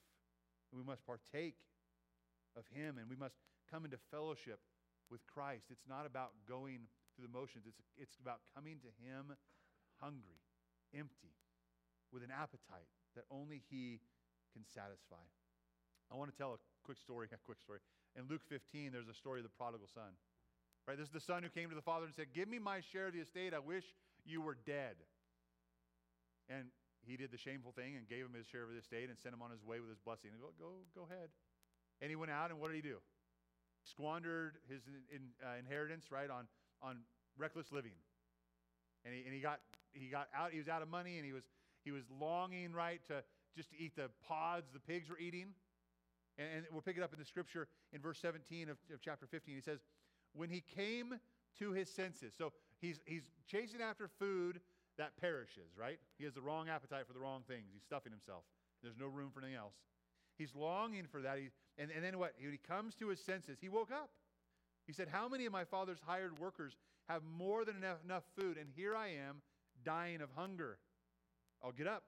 [0.71, 1.55] And we must partake
[2.55, 3.35] of him and we must
[3.71, 4.59] come into fellowship
[5.09, 5.71] with Christ.
[5.71, 9.33] It's not about going through the motions, it's, it's about coming to him
[9.97, 10.37] hungry,
[10.93, 11.33] empty,
[12.13, 13.97] with an appetite that only he
[14.53, 15.25] can satisfy.
[16.11, 17.79] I want to tell a quick story, a quick story.
[18.13, 20.13] In Luke 15, there's a story of the prodigal son.
[20.87, 20.97] Right?
[20.97, 23.07] This is the son who came to the father and said, Give me my share
[23.07, 23.53] of the estate.
[23.53, 23.83] I wish
[24.23, 24.95] you were dead.
[26.49, 26.71] And
[27.05, 29.33] he did the shameful thing and gave him his share of the estate and sent
[29.33, 30.31] him on his way with his blessing.
[30.31, 31.29] And go, go, go ahead.
[32.01, 32.97] And he went out, and what did he do?
[33.83, 34.81] Squandered his
[35.13, 36.47] in, uh, inheritance, right, on,
[36.81, 36.99] on
[37.37, 37.95] reckless living.
[39.05, 39.59] And he, and he got
[39.93, 41.43] he got out, he was out of money, and he was
[41.83, 43.23] he was longing, right, to
[43.55, 45.53] just to eat the pods the pigs were eating.
[46.37, 49.25] And, and we'll pick it up in the scripture in verse 17 of, of chapter
[49.25, 49.55] 15.
[49.55, 49.79] He says,
[50.33, 51.15] When he came
[51.59, 52.33] to his senses.
[52.37, 54.59] So he's, he's chasing after food
[54.97, 55.99] that perishes, right?
[56.17, 57.65] He has the wrong appetite for the wrong things.
[57.73, 58.43] He's stuffing himself.
[58.81, 59.73] There's no room for anything else.
[60.37, 61.37] He's longing for that.
[61.37, 62.33] He, and, and then what?
[62.39, 64.09] When he comes to his senses, he woke up.
[64.85, 66.73] He said, How many of my father's hired workers
[67.09, 68.57] have more than enough, enough food?
[68.57, 69.41] And here I am
[69.83, 70.77] dying of hunger.
[71.63, 72.03] I'll get up.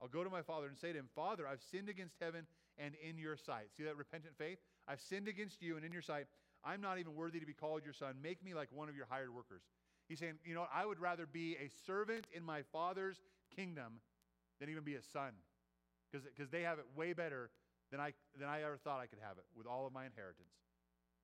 [0.00, 2.46] I'll go to my father and say to him, Father, I've sinned against heaven
[2.78, 3.66] and in your sight.
[3.76, 4.58] See that repentant faith?
[4.88, 6.26] I've sinned against you and in your sight.
[6.64, 8.14] I'm not even worthy to be called your son.
[8.22, 9.62] Make me like one of your hired workers.
[10.14, 13.20] He's saying, You know, I would rather be a servant in my father's
[13.56, 13.94] kingdom
[14.60, 15.32] than even be a son
[16.12, 17.50] because they have it way better
[17.90, 20.54] than I, than I ever thought I could have it with all of my inheritance.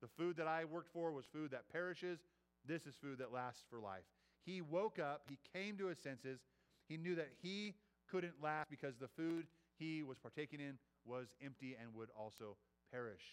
[0.01, 2.19] The food that I worked for was food that perishes.
[2.67, 4.03] This is food that lasts for life.
[4.45, 6.41] He woke up, he came to his senses.
[6.89, 7.75] He knew that he
[8.09, 9.45] couldn't last because the food
[9.79, 10.73] he was partaking in
[11.05, 12.57] was empty and would also
[12.91, 13.23] perish.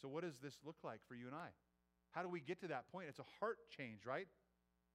[0.00, 1.48] So, what does this look like for you and I?
[2.16, 3.08] How do we get to that point?
[3.10, 4.26] It's a heart change, right?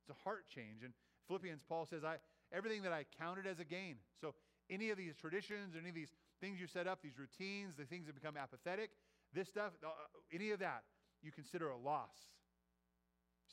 [0.02, 0.82] It's a heart change.
[0.84, 0.92] And
[1.28, 2.16] Philippians, Paul says, I,
[2.52, 3.98] everything that I counted as a gain.
[4.20, 4.34] So,
[4.72, 6.10] any of these traditions, or any of these
[6.40, 8.90] things you set up, these routines, the things that become apathetic,
[9.34, 9.90] this stuff, uh,
[10.34, 10.82] any of that,
[11.22, 12.16] you consider a loss.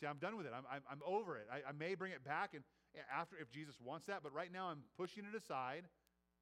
[0.00, 0.52] See, I'm done with it.
[0.56, 1.48] I'm, I'm, I'm over it.
[1.52, 2.64] I, I may bring it back and
[3.14, 5.84] after if Jesus wants that, but right now I'm pushing it aside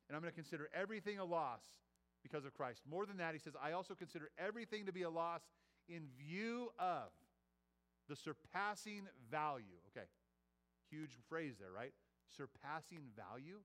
[0.08, 1.62] and I'm going to consider everything a loss
[2.22, 2.82] because of Christ.
[2.88, 5.40] More than that, he says, I also consider everything to be a loss
[5.89, 7.11] in view of
[8.09, 9.78] the surpassing value.
[9.91, 10.07] Okay,
[10.91, 11.93] huge phrase there, right?
[12.37, 13.59] Surpassing value,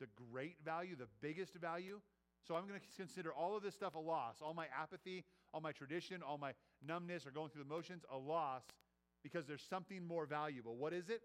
[0.00, 2.00] the great value, the biggest value.
[2.46, 5.60] So I'm going to consider all of this stuff a loss, all my apathy, all
[5.60, 6.52] my tradition, all my
[6.86, 8.62] numbness or going through the motions a loss
[9.22, 10.76] because there's something more valuable.
[10.76, 11.22] What is it?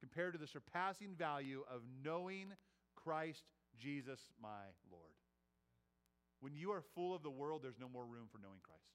[0.00, 2.52] Compared to the surpassing value of knowing
[2.94, 3.42] Christ
[3.76, 5.07] Jesus my Lord.
[6.40, 8.94] When you are full of the world, there's no more room for knowing Christ.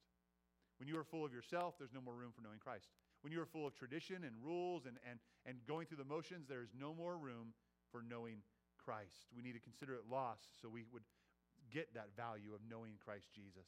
[0.79, 2.87] When you are full of yourself, there's no more room for knowing Christ.
[3.21, 6.47] When you are full of tradition and rules and, and, and going through the motions,
[6.47, 7.53] there is no more room
[7.91, 8.43] for knowing
[8.83, 9.31] Christ.
[9.35, 11.03] We need to consider it lost so we would
[11.71, 13.67] get that value of knowing Christ Jesus.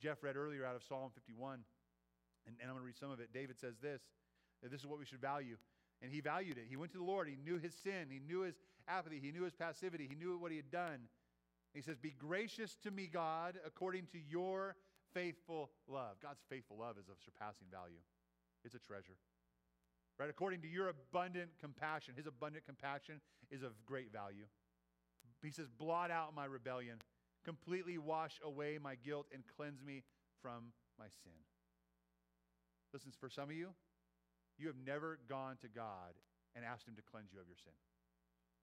[0.00, 1.62] Jeff read earlier out of Psalm 51,
[2.46, 3.32] and, and I'm going to read some of it.
[3.32, 4.02] David says this
[4.62, 5.56] this is what we should value.
[6.02, 6.64] And he valued it.
[6.68, 7.28] He went to the Lord.
[7.28, 8.08] He knew his sin.
[8.10, 8.54] He knew his
[8.88, 9.20] apathy.
[9.22, 10.06] He knew his passivity.
[10.08, 11.08] He knew what he had done.
[11.76, 14.76] He says, Be gracious to me, God, according to your
[15.12, 16.16] faithful love.
[16.22, 18.00] God's faithful love is of surpassing value,
[18.64, 19.18] it's a treasure.
[20.18, 20.30] Right?
[20.30, 23.20] According to your abundant compassion, his abundant compassion
[23.50, 24.46] is of great value.
[25.42, 26.96] He says, Blot out my rebellion,
[27.44, 30.02] completely wash away my guilt, and cleanse me
[30.40, 31.36] from my sin.
[32.94, 33.68] Listen, for some of you,
[34.58, 36.16] you have never gone to God
[36.54, 37.74] and asked him to cleanse you of your sin.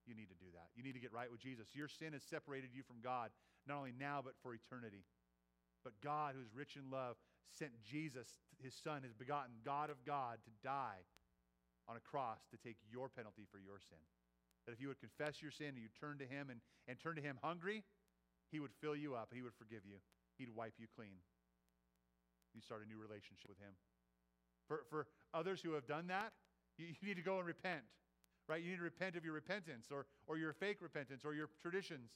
[0.06, 0.70] You need to do that.
[0.76, 1.72] You need to get right with Jesus.
[1.74, 3.32] Your sin has separated you from God,
[3.68, 5.08] not only now, but for eternity.
[5.84, 7.16] But God, who is rich in love,
[7.52, 8.28] sent Jesus,
[8.60, 11.08] his Son, his begotten God of God, to die
[11.88, 14.00] on a cross to take your penalty for your sin.
[14.66, 17.16] That if you would confess your sin and you turn to him and, and turn
[17.16, 17.84] to him hungry,
[18.52, 19.30] he would fill you up.
[19.34, 20.00] He would forgive you.
[20.38, 21.20] He'd wipe you clean.
[22.56, 23.76] You start a new relationship with him.
[24.68, 26.32] For, for others who have done that,
[26.78, 27.84] you, you need to go and repent
[28.48, 28.62] right?
[28.62, 32.12] You need to repent of your repentance or, or your fake repentance or your traditions.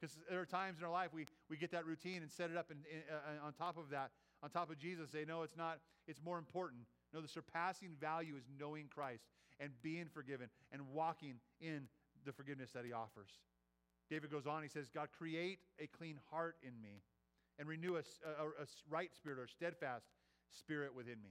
[0.00, 2.56] Because there are times in our life we, we get that routine and set it
[2.56, 4.10] up in, in, uh, on top of that,
[4.42, 6.82] on top of Jesus, say, no, it's not, it's more important.
[7.14, 9.24] No, the surpassing value is knowing Christ
[9.58, 11.88] and being forgiven and walking in
[12.24, 13.30] the forgiveness that he offers.
[14.10, 17.02] David goes on, he says, God, create a clean heart in me
[17.58, 20.06] and renew a, a, a right spirit or steadfast
[20.52, 21.30] spirit within me.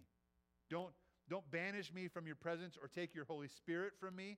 [0.69, 0.89] Don't,
[1.29, 4.37] don't banish me from your presence or take your Holy Spirit from me.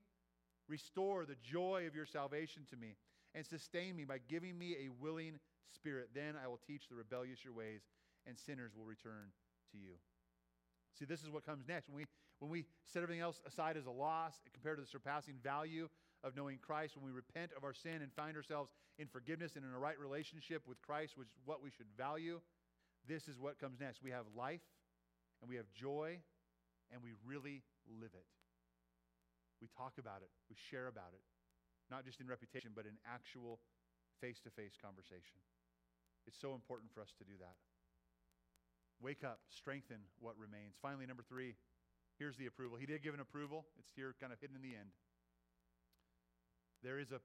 [0.68, 2.96] Restore the joy of your salvation to me
[3.36, 5.40] and sustain me by giving me a willing
[5.74, 6.10] spirit.
[6.14, 7.82] Then I will teach the rebellious your ways,
[8.26, 9.32] and sinners will return
[9.72, 9.96] to you.
[10.98, 11.90] See, this is what comes next.
[11.90, 12.06] When we,
[12.40, 15.88] when we set everything else aside as a loss compared to the surpassing value
[16.24, 19.64] of knowing Christ, when we repent of our sin and find ourselves in forgiveness and
[19.64, 22.40] in a right relationship with Christ, which is what we should value,
[23.08, 24.02] this is what comes next.
[24.02, 24.62] We have life
[25.42, 26.20] and we have joy
[26.92, 28.28] and we really live it.
[29.62, 31.24] We talk about it, we share about it,
[31.90, 33.60] not just in reputation, but in actual
[34.22, 35.42] face to face conversation.
[36.28, 37.58] It's so important for us to do that.
[39.02, 40.76] Wake up, strengthen what remains.
[40.82, 41.56] Finally, number three,
[42.18, 42.78] here's the approval.
[42.78, 44.94] He did give an approval, it's here kind of hidden in the end.
[46.84, 47.22] There is a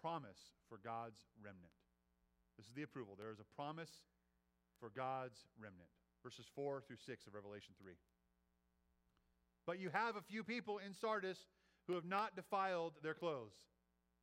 [0.00, 1.74] promise for God's remnant.
[2.56, 3.14] This is the approval.
[3.18, 3.92] There is a promise
[4.80, 5.90] for God's remnant.
[6.22, 7.94] Verses 4 through 6 of Revelation 3.
[9.68, 11.36] But you have a few people in Sardis
[11.86, 13.52] who have not defiled their clothes,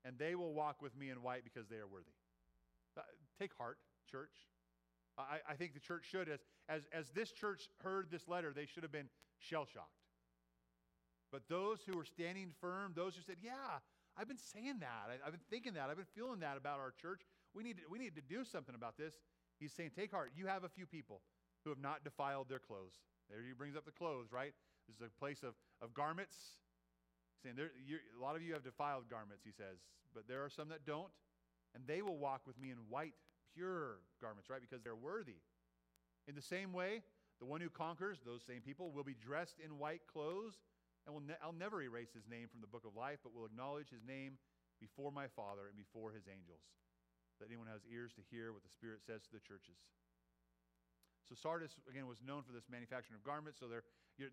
[0.04, 2.10] and they will walk with me in white because they are worthy.
[2.98, 3.02] Uh,
[3.40, 3.78] take heart,
[4.10, 4.34] church.
[5.20, 8.66] I, I, think the church should, as, as, as this church heard this letter, they
[8.66, 10.02] should have been shell shocked.
[11.32, 13.54] But those who were standing firm, those who said, Yeah,
[14.18, 15.10] I've been saying that.
[15.10, 15.92] I, have been thinking that.
[15.92, 17.22] I've been feeling that about our church.
[17.54, 19.14] We need, to, we need to do something about this.
[19.60, 20.32] He's saying, Take heart.
[20.36, 21.22] You have a few people
[21.64, 22.98] who have not defiled their clothes.
[23.30, 24.54] There he brings up the clothes, right?
[24.88, 26.36] This is a place of, of garments.
[27.44, 29.78] Saying there, a lot of you have defiled garments, he says,
[30.14, 31.12] but there are some that don't,
[31.76, 33.14] and they will walk with me in white,
[33.54, 34.62] pure garments, right?
[34.62, 35.44] Because they're worthy.
[36.28, 37.04] In the same way,
[37.40, 40.56] the one who conquers, those same people, will be dressed in white clothes,
[41.06, 43.46] and will ne- I'll never erase his name from the book of life, but will
[43.46, 44.40] acknowledge his name
[44.80, 46.64] before my Father and before his angels.
[47.40, 49.76] That anyone has ears to hear what the Spirit says to the churches.
[51.28, 53.84] So Sardis, again, was known for this manufacturing of garments, so they're,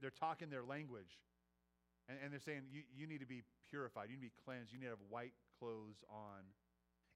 [0.01, 1.19] they're talking their language.
[2.09, 4.11] And, and they're saying, you, you need to be purified.
[4.11, 4.73] You need to be cleansed.
[4.73, 6.43] You need to have white clothes on.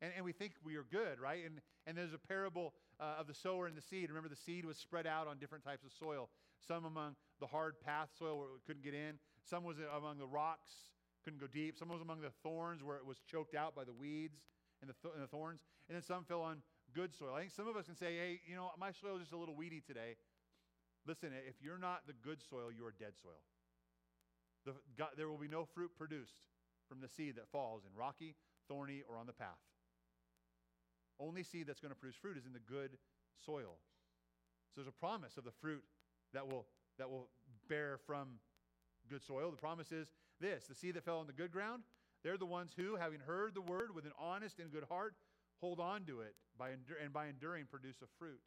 [0.03, 1.45] And, and we think we are good, right?
[1.45, 4.09] And, and there's a parable uh, of the sower and the seed.
[4.11, 6.29] Remember, the seed was spread out on different types of soil.
[6.67, 9.19] Some among the hard path soil where it couldn't get in.
[9.45, 10.73] Some was among the rocks,
[11.25, 11.79] couldn't go deep.
[11.79, 14.39] Some was among the thorns where it was choked out by the weeds
[14.81, 15.61] and the, th- and the thorns.
[15.89, 16.63] And then some fell on
[16.95, 17.35] good soil.
[17.35, 19.37] I think some of us can say, hey, you know, my soil is just a
[19.37, 20.17] little weedy today.
[21.07, 23.41] Listen, if you're not the good soil, you are dead soil.
[24.65, 26.43] The, God, there will be no fruit produced
[26.89, 28.35] from the seed that falls in rocky,
[28.69, 29.63] thorny, or on the path.
[31.21, 32.99] Only seed that's going to produce fruit is in the good
[33.45, 33.79] soil.
[34.75, 35.85] So there's a promise of the fruit
[36.35, 36.67] that will,
[36.99, 37.29] that will
[37.69, 38.41] bear from
[39.09, 39.51] good soil.
[39.51, 40.09] The promise is
[40.41, 41.85] this the seed that fell on the good ground,
[42.23, 45.15] they're the ones who, having heard the word with an honest and good heart,
[45.61, 48.41] hold on to it by and by enduring produce a fruit.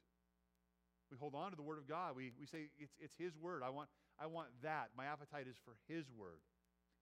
[1.11, 2.15] We hold on to the word of God.
[2.15, 3.63] We, we say, it's, it's his word.
[3.65, 3.89] I want,
[4.19, 4.89] I want that.
[4.95, 6.39] My appetite is for his word.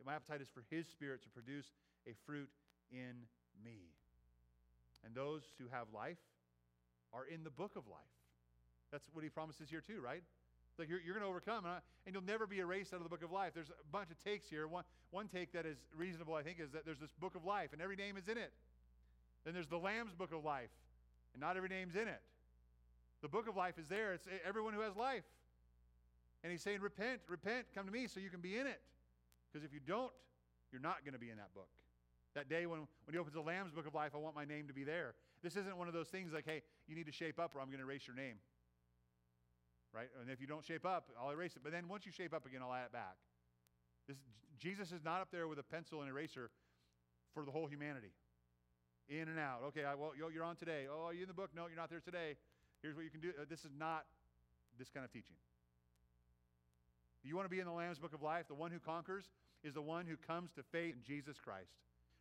[0.05, 1.65] My appetite is for his spirit to produce
[2.07, 2.49] a fruit
[2.91, 3.25] in
[3.63, 3.89] me.
[5.03, 6.17] And those who have life
[7.13, 8.15] are in the book of life.
[8.91, 10.23] That's what he promises here, too, right?
[10.77, 13.03] Like you're, you're going to overcome, and, I, and you'll never be erased out of
[13.03, 13.51] the book of life.
[13.55, 14.67] There's a bunch of takes here.
[14.67, 17.73] One, one take that is reasonable, I think, is that there's this book of life,
[17.73, 18.53] and every name is in it.
[19.43, 20.69] Then there's the Lamb's book of life,
[21.33, 22.21] and not every name's in it.
[23.21, 24.13] The book of life is there.
[24.13, 25.23] It's everyone who has life.
[26.43, 28.81] And he's saying, Repent, repent, come to me so you can be in it.
[29.51, 30.11] Because if you don't,
[30.71, 31.69] you're not going to be in that book.
[32.35, 34.67] That day when, when he opens the Lamb's book of life, I want my name
[34.67, 35.15] to be there.
[35.41, 37.67] This isn't one of those things like, hey, you need to shape up or I'm
[37.67, 38.35] going to erase your name.
[39.93, 40.09] Right?
[40.21, 41.61] And if you don't shape up, I'll erase it.
[41.63, 43.15] But then once you shape up again, I'll add it back.
[44.07, 44.17] This,
[44.59, 46.49] Jesus is not up there with a pencil and eraser
[47.33, 48.11] for the whole humanity.
[49.09, 49.61] In and out.
[49.67, 50.85] Okay, I, well, you're on today.
[50.91, 51.51] Oh, are you in the book?
[51.55, 52.35] No, you're not there today.
[52.81, 53.29] Here's what you can do.
[53.29, 54.05] Uh, this is not
[54.77, 55.35] this kind of teaching.
[57.23, 58.47] You want to be in the Lamb's book of life?
[58.47, 59.25] The one who conquers
[59.63, 61.71] is the one who comes to faith in Jesus Christ,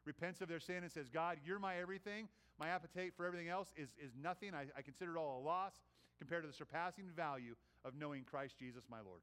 [0.04, 2.28] repents of their sin, and says, God, you're my everything.
[2.58, 4.54] My appetite for everything else is, is nothing.
[4.54, 5.74] I, I consider it all a loss
[6.18, 7.54] compared to the surpassing value
[7.84, 9.20] of knowing Christ Jesus, my Lord.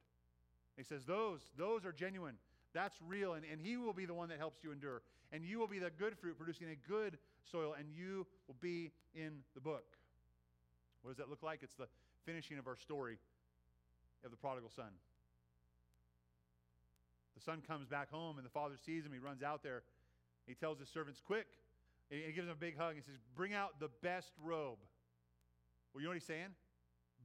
[0.77, 2.35] He says, Those, those are genuine.
[2.73, 3.33] That's real.
[3.33, 5.01] And, and He will be the one that helps you endure.
[5.31, 7.17] And you will be the good fruit producing a good
[7.51, 9.85] soil, and you will be in the book.
[11.03, 11.59] What does that look like?
[11.61, 11.87] It's the
[12.25, 13.17] finishing of our story
[14.25, 14.89] of the prodigal son.
[17.35, 19.11] The son comes back home, and the father sees him.
[19.11, 19.83] He runs out there.
[20.47, 21.47] He tells his servants, Quick.
[22.09, 24.77] And he gives him a big hug and says, Bring out the best robe.
[25.93, 26.55] Well, you know what he's saying?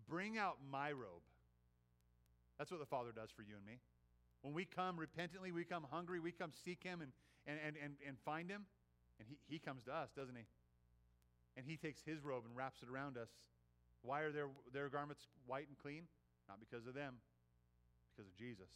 [0.09, 1.23] Bring out my robe.
[2.59, 3.79] That's what the Father does for you and me.
[4.43, 7.13] When we come repentantly, we come hungry, we come seek Him and,
[7.47, 8.67] and, and, and, and find Him,
[9.19, 10.45] and he, he comes to us, doesn't He?
[11.57, 13.29] And He takes His robe and wraps it around us.
[14.03, 16.03] Why are their, their garments white and clean?
[16.49, 17.15] Not because of them,
[18.15, 18.71] because of Jesus.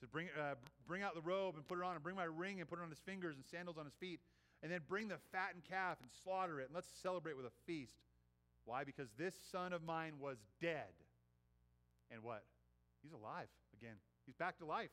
[0.00, 0.54] So bring, uh,
[0.86, 2.82] bring out the robe and put it on, and bring my ring and put it
[2.82, 4.20] on his fingers and sandals on his feet.
[4.62, 7.96] And then bring the fattened calf and slaughter it, and let's celebrate with a feast.
[8.66, 8.84] Why?
[8.84, 10.92] Because this son of mine was dead.
[12.10, 12.44] And what?
[13.02, 13.48] He's alive
[13.80, 13.96] again.
[14.26, 14.90] He's back to life.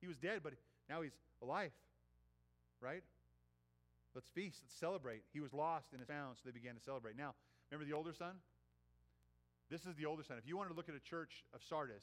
[0.00, 0.54] He was dead, but
[0.88, 1.12] now he's
[1.42, 1.70] alive.
[2.80, 3.02] Right?
[4.14, 4.58] Let's feast.
[4.64, 5.22] Let's celebrate.
[5.32, 7.16] He was lost and is found, so they began to celebrate.
[7.16, 7.34] Now,
[7.70, 8.36] remember the older son?
[9.70, 10.36] This is the older son.
[10.36, 12.02] If you wanted to look at a church of Sardis,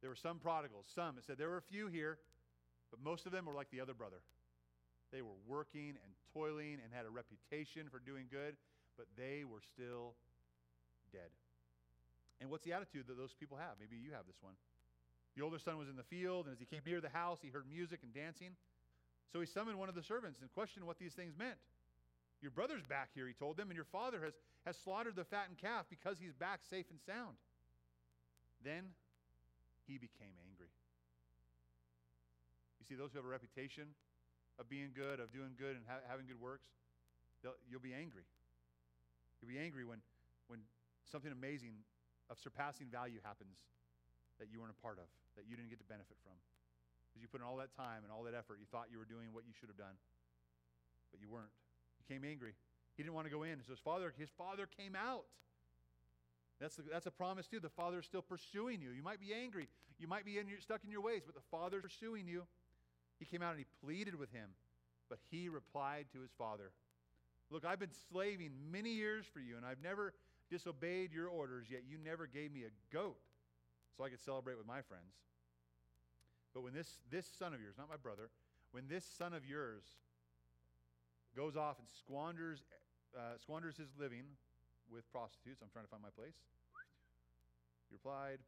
[0.00, 1.16] there were some prodigals, some.
[1.16, 2.18] It said there were a few here,
[2.90, 4.20] but most of them were like the other brother.
[5.10, 8.56] They were working and toiling and had a reputation for doing good,
[8.96, 10.12] but they were still
[11.12, 11.32] dead.
[12.40, 13.80] And what's the attitude that those people have?
[13.80, 14.54] Maybe you have this one.
[15.34, 17.48] The older son was in the field, and as he came near the house, he
[17.48, 18.52] heard music and dancing.
[19.32, 21.58] So he summoned one of the servants and questioned what these things meant.
[22.42, 24.34] Your brother's back here, he told them, and your father has,
[24.66, 27.36] has slaughtered the fattened calf because he's back safe and sound.
[28.64, 28.94] Then
[29.86, 30.72] he became angry.
[32.80, 33.94] You see, those who have a reputation
[34.58, 36.66] of being good, of doing good, and ha- having good works,
[37.42, 38.26] you'll be angry.
[39.40, 40.02] You'll be angry when,
[40.50, 40.60] when
[41.06, 41.78] something amazing
[42.28, 43.56] of surpassing value happens
[44.42, 45.06] that you weren't a part of,
[45.38, 46.34] that you didn't get to benefit from.
[47.08, 49.08] Because you put in all that time and all that effort, you thought you were
[49.08, 49.96] doing what you should have done,
[51.10, 51.50] but you weren't
[52.02, 52.54] You came angry.
[52.98, 53.62] He didn't want to go in.
[53.64, 55.24] So his father, his father came out.
[56.60, 57.60] That's, the, that's a promise too.
[57.60, 58.90] The father is still pursuing you.
[58.90, 59.68] You might be angry.
[60.00, 62.42] You might be in your, stuck in your ways, but the father's pursuing you.
[63.20, 64.50] He came out and he pleaded with him,
[65.08, 66.72] but he replied to his father,
[67.50, 70.12] Look, I've been slaving many years for you, and I've never
[70.50, 73.16] disobeyed your orders, yet you never gave me a goat
[73.96, 75.14] so I could celebrate with my friends.
[76.52, 78.28] But when this, this son of yours, not my brother,
[78.72, 79.84] when this son of yours
[81.36, 82.64] goes off and squanders,
[83.16, 84.24] uh, squanders his living
[84.92, 85.60] with prostitutes.
[85.62, 86.36] I'm trying to find my place.
[87.88, 88.38] He replied,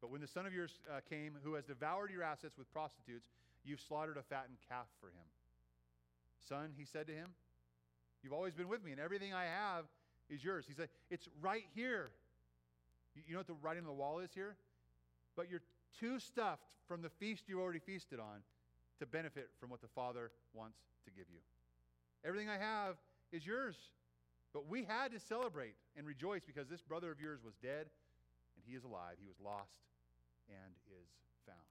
[0.00, 3.26] But when the son of yours uh, came, who has devoured your assets with prostitutes,
[3.64, 5.26] you've slaughtered a fattened calf for him.
[6.48, 7.30] Son, he said to him,
[8.22, 9.84] You've always been with me, and everything I have
[10.28, 10.64] is yours.
[10.66, 12.10] He said, It's right here.
[13.14, 14.56] You know what the writing on the wall is here?
[15.36, 15.62] But you're
[15.98, 18.42] too stuffed from the feast you already feasted on
[18.98, 21.40] to benefit from what the Father wants to give you.
[22.24, 22.96] Everything I have
[23.32, 23.76] is yours.
[24.52, 27.86] But we had to celebrate and rejoice because this brother of yours was dead
[28.56, 29.14] and he is alive.
[29.20, 29.78] He was lost
[30.50, 31.08] and is
[31.46, 31.70] found.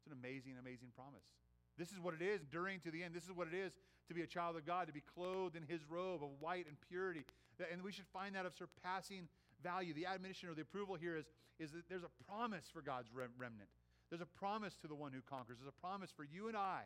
[0.00, 1.24] It's an amazing, amazing promise.
[1.76, 3.14] This is what it is, enduring to the end.
[3.14, 3.72] This is what it is
[4.08, 6.76] to be a child of God, to be clothed in his robe of white and
[6.88, 7.24] purity.
[7.72, 9.28] And we should find that of surpassing
[9.62, 11.26] value, the admonition or the approval here is,
[11.58, 13.68] is that there's a promise for God's remnant.
[14.08, 15.58] There's a promise to the one who conquers.
[15.60, 16.82] There's a promise for you and I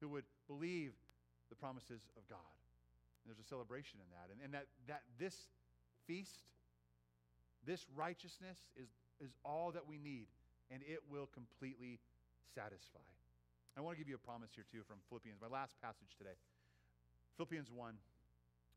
[0.00, 0.92] who would believe
[1.50, 2.59] the promises of God.
[3.30, 4.26] There's a celebration in that.
[4.34, 5.46] And, and that, that this
[6.10, 6.50] feast,
[7.62, 8.90] this righteousness is,
[9.22, 10.26] is all that we need,
[10.66, 12.02] and it will completely
[12.58, 13.06] satisfy.
[13.78, 16.34] I want to give you a promise here, too, from Philippians, my last passage today.
[17.36, 17.94] Philippians 1.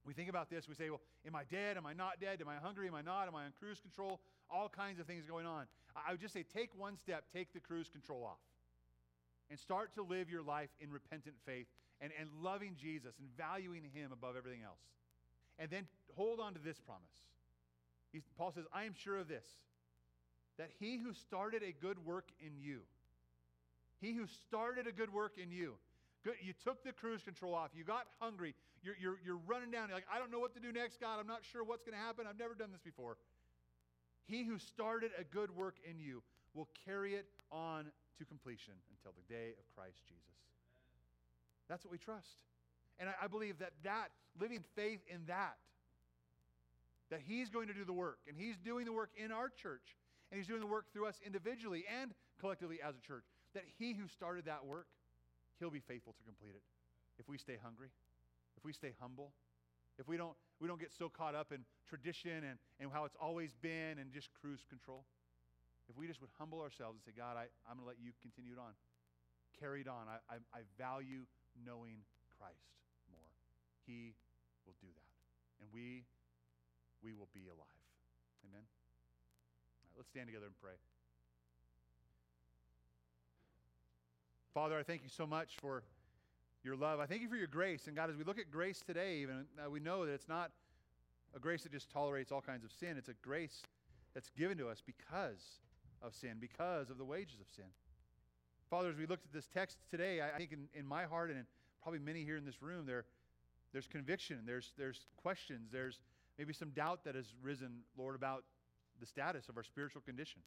[0.05, 1.75] We think about this, we say, well, am I dead?
[1.75, 2.37] Am I not dead?
[2.39, 2.87] Am I hungry?
[2.87, 3.27] Am I not?
[3.27, 4.21] Am I on cruise control?
[4.51, 5.65] All kinds of things going on.
[5.95, 8.43] I would just say, take one step, take the cruise control off,
[9.49, 11.67] and start to live your life in repentant faith
[12.01, 14.79] and, and loving Jesus and valuing Him above everything else.
[15.59, 17.01] And then hold on to this promise.
[18.37, 19.45] Paul says, I am sure of this,
[20.57, 22.81] that he who started a good work in you,
[24.01, 25.73] he who started a good work in you,
[26.23, 29.89] good, you took the cruise control off, you got hungry, you're, you're, you're running down,
[29.89, 31.97] you're like, I don't know what to do next, God, I'm not sure what's going
[31.97, 33.17] to happen, I've never done this before.
[34.25, 36.21] He who started a good work in you
[36.53, 37.85] will carry it on
[38.19, 40.32] to completion until the day of Christ Jesus.
[41.69, 42.37] That's what we trust.
[42.99, 44.09] And I, I believe that that,
[44.39, 45.57] living faith in that,
[47.09, 49.97] that He's going to do the work, and He's doing the work in our church,
[50.31, 53.93] and He's doing the work through us individually and collectively as a church, that He
[53.93, 54.87] who started that work,
[55.59, 56.63] He'll be faithful to complete it.
[57.19, 57.89] If we stay hungry,
[58.57, 59.31] if we stay humble,
[59.99, 63.17] if we don't, we don't get so caught up in tradition and, and how it's
[63.21, 65.03] always been and just cruise control.
[65.89, 68.11] If we just would humble ourselves and say, God, I, I'm going to let you
[68.21, 68.73] continue it on.
[69.59, 70.09] Carry it on.
[70.09, 71.27] I, I, I value
[71.61, 72.01] knowing
[72.37, 72.73] Christ
[73.11, 73.31] more.
[73.85, 74.13] He
[74.65, 75.11] will do that.
[75.61, 76.03] And we,
[77.03, 77.85] we will be alive.
[78.49, 78.63] Amen?
[78.63, 80.75] All right, let's stand together and pray.
[84.53, 85.83] Father, I thank you so much for
[86.63, 86.99] your love.
[86.99, 87.87] I thank you for your grace.
[87.87, 90.51] And God, as we look at grace today, even uh, we know that it's not
[91.35, 92.95] a grace that just tolerates all kinds of sin.
[92.97, 93.63] It's a grace
[94.13, 95.59] that's given to us because
[96.01, 97.65] of sin, because of the wages of sin.
[98.73, 101.37] Father, as we looked at this text today, I think in, in my heart and
[101.37, 101.45] in
[101.83, 103.05] probably many here in this room, there,
[103.71, 105.99] there's conviction, there's, there's questions, there's
[106.39, 108.45] maybe some doubt that has risen, Lord, about
[108.99, 110.41] the status of our spiritual condition.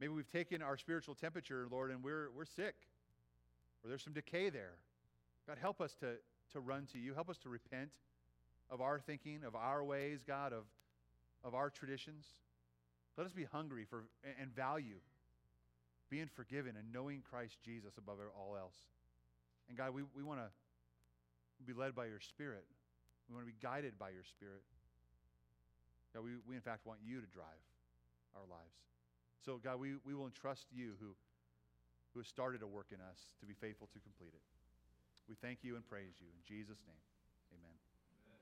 [0.00, 2.76] Maybe we've taken our spiritual temperature, Lord, and we're, we're sick,
[3.84, 4.76] or there's some decay there.
[5.46, 6.14] God, help us to,
[6.54, 7.12] to run to you.
[7.12, 7.90] Help us to repent
[8.70, 10.64] of our thinking, of our ways, God, of,
[11.44, 12.24] of our traditions.
[13.18, 14.04] Let us be hungry for
[14.40, 15.00] and value
[16.10, 18.76] being forgiven and knowing Christ Jesus above all else.
[19.68, 20.48] And God, we, we want to
[21.64, 22.64] be led by your Spirit.
[23.28, 24.62] We want to be guided by your Spirit.
[26.14, 27.62] God, we, we in fact want you to drive
[28.34, 28.76] our lives.
[29.44, 31.12] So, God, we, we will entrust you who,
[32.12, 34.44] who has started a work in us to be faithful to complete it.
[35.28, 37.07] We thank you and praise you in Jesus' name.